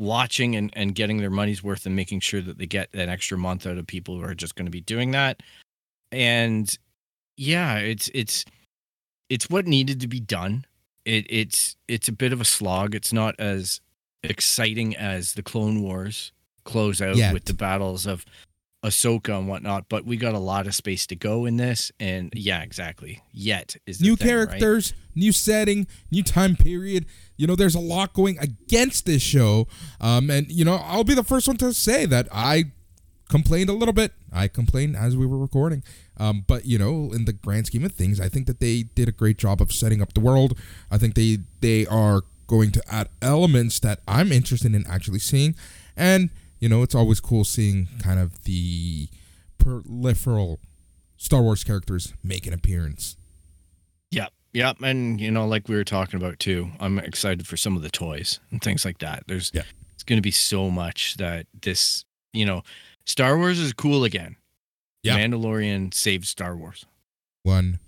[0.00, 3.36] watching and, and getting their money's worth and making sure that they get an extra
[3.36, 5.42] month out of people who are just going to be doing that.
[6.10, 6.76] And
[7.36, 8.44] yeah, it's it's
[9.28, 10.64] it's what needed to be done.
[11.04, 12.94] It it's it's a bit of a slog.
[12.94, 13.80] It's not as
[14.24, 16.32] exciting as the Clone Wars
[16.64, 18.24] close out with the battles of
[18.82, 21.92] Ahsoka and whatnot, but we got a lot of space to go in this.
[22.00, 23.22] And yeah, exactly.
[23.32, 24.48] Yet is new thing, right?
[24.48, 27.06] characters, new setting, new time period.
[27.36, 29.66] You know, there's a lot going against this show.
[30.00, 32.72] Um, and you know, I'll be the first one to say that I
[33.28, 34.12] complained a little bit.
[34.32, 35.82] I complained as we were recording.
[36.16, 39.08] Um, but you know, in the grand scheme of things, I think that they did
[39.08, 40.58] a great job of setting up the world.
[40.90, 45.54] I think they they are going to add elements that I'm interested in actually seeing.
[45.96, 46.30] And
[46.60, 49.08] you know, it's always cool seeing kind of the
[49.58, 50.58] proliferal
[51.16, 53.16] Star Wars characters make an appearance.
[54.10, 54.32] Yep.
[54.52, 54.76] Yep.
[54.82, 57.90] And you know, like we were talking about too, I'm excited for some of the
[57.90, 59.24] toys and things like that.
[59.26, 59.62] There's Yeah.
[59.94, 62.62] it's gonna be so much that this, you know,
[63.06, 64.36] Star Wars is cool again.
[65.02, 65.18] Yeah.
[65.18, 66.84] Mandalorian saved Star Wars.
[67.42, 67.78] One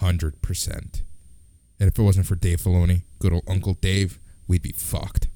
[0.00, 1.02] hundred percent.
[1.80, 4.18] And if it wasn't for Dave Filoni, good old Uncle Dave,
[4.48, 5.28] we'd be fucked.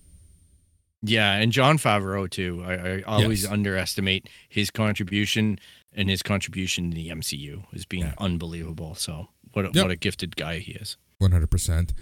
[1.03, 2.63] Yeah, and Jon Favreau too.
[2.65, 3.53] I, I always Yes.
[3.53, 5.59] underestimate his contribution
[5.93, 8.15] and his contribution to the MCU as being Yeah.
[8.19, 8.95] unbelievable.
[8.95, 9.83] So what a, Yep.
[9.85, 10.97] what a gifted guy he is.
[11.19, 11.93] One hundred percent.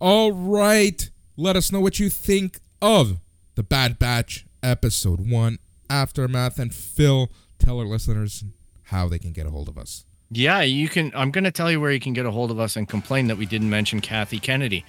[0.00, 1.10] All right.
[1.36, 3.18] Let us know what you think of
[3.54, 8.44] the Bad Batch episode one aftermath, and Phil, tell our listeners
[8.84, 10.04] how they can get a hold of us.
[10.30, 11.12] Yeah, you can.
[11.14, 13.26] I'm going to tell you where you can get a hold of us and complain
[13.26, 14.84] that we didn't mention Kathy Kennedy.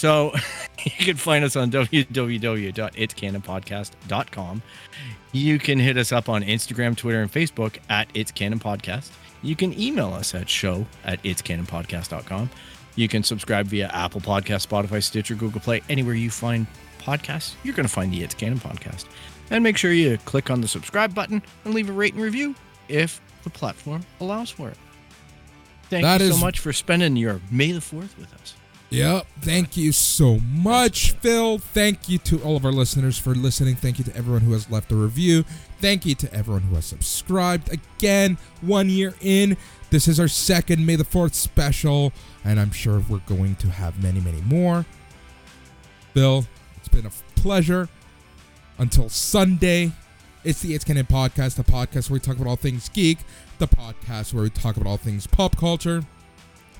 [0.00, 0.32] So
[0.84, 4.62] you can find us on www.itscanonpodcast.com.
[5.32, 9.10] You can hit us up on Instagram, Twitter, and Facebook at It's Canon Podcast.
[9.42, 12.48] You can email us at show at itscanonpodcast.com.
[12.96, 16.66] You can subscribe via Apple Podcast, Spotify, Stitcher, Google Play, anywhere you find
[16.98, 19.04] podcasts, you're going to find the It's Canon Podcast.
[19.50, 22.54] And make sure you click on the subscribe button and leave a rate and review
[22.88, 24.78] if the platform allows for it.
[25.90, 28.54] Thank That you is- so much for spending your May the 4th with us.
[28.90, 29.26] Yep.
[29.40, 31.58] Thank you so much, Phil.
[31.58, 33.76] Thank you to all of our listeners for listening.
[33.76, 35.44] Thank you to everyone who has left a review.
[35.80, 37.72] Thank you to everyone who has subscribed.
[37.72, 39.56] Again, one year in.
[39.90, 42.12] This is our second May the 4th special,
[42.44, 44.84] and I'm sure we're going to have many, many more.
[46.12, 47.10] Bill, it's been a
[47.40, 47.88] pleasure.
[48.78, 49.92] Until Sunday,
[50.42, 53.18] it's the It's Canon Podcast, the podcast where we talk about all things geek,
[53.58, 56.02] the podcast where we talk about all things pop culture,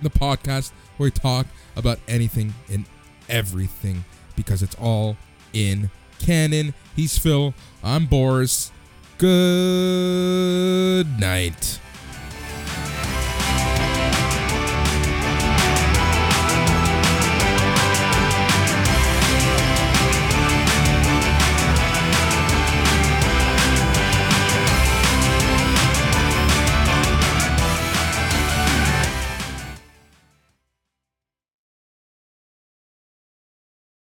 [0.02, 1.46] the podcast where we talk
[1.76, 2.84] about anything and
[3.28, 4.04] everything
[4.36, 5.16] because it's all
[5.52, 6.74] in canon.
[6.96, 7.54] He's Phil.
[7.82, 8.72] I'm Boris.
[9.18, 11.78] Good night.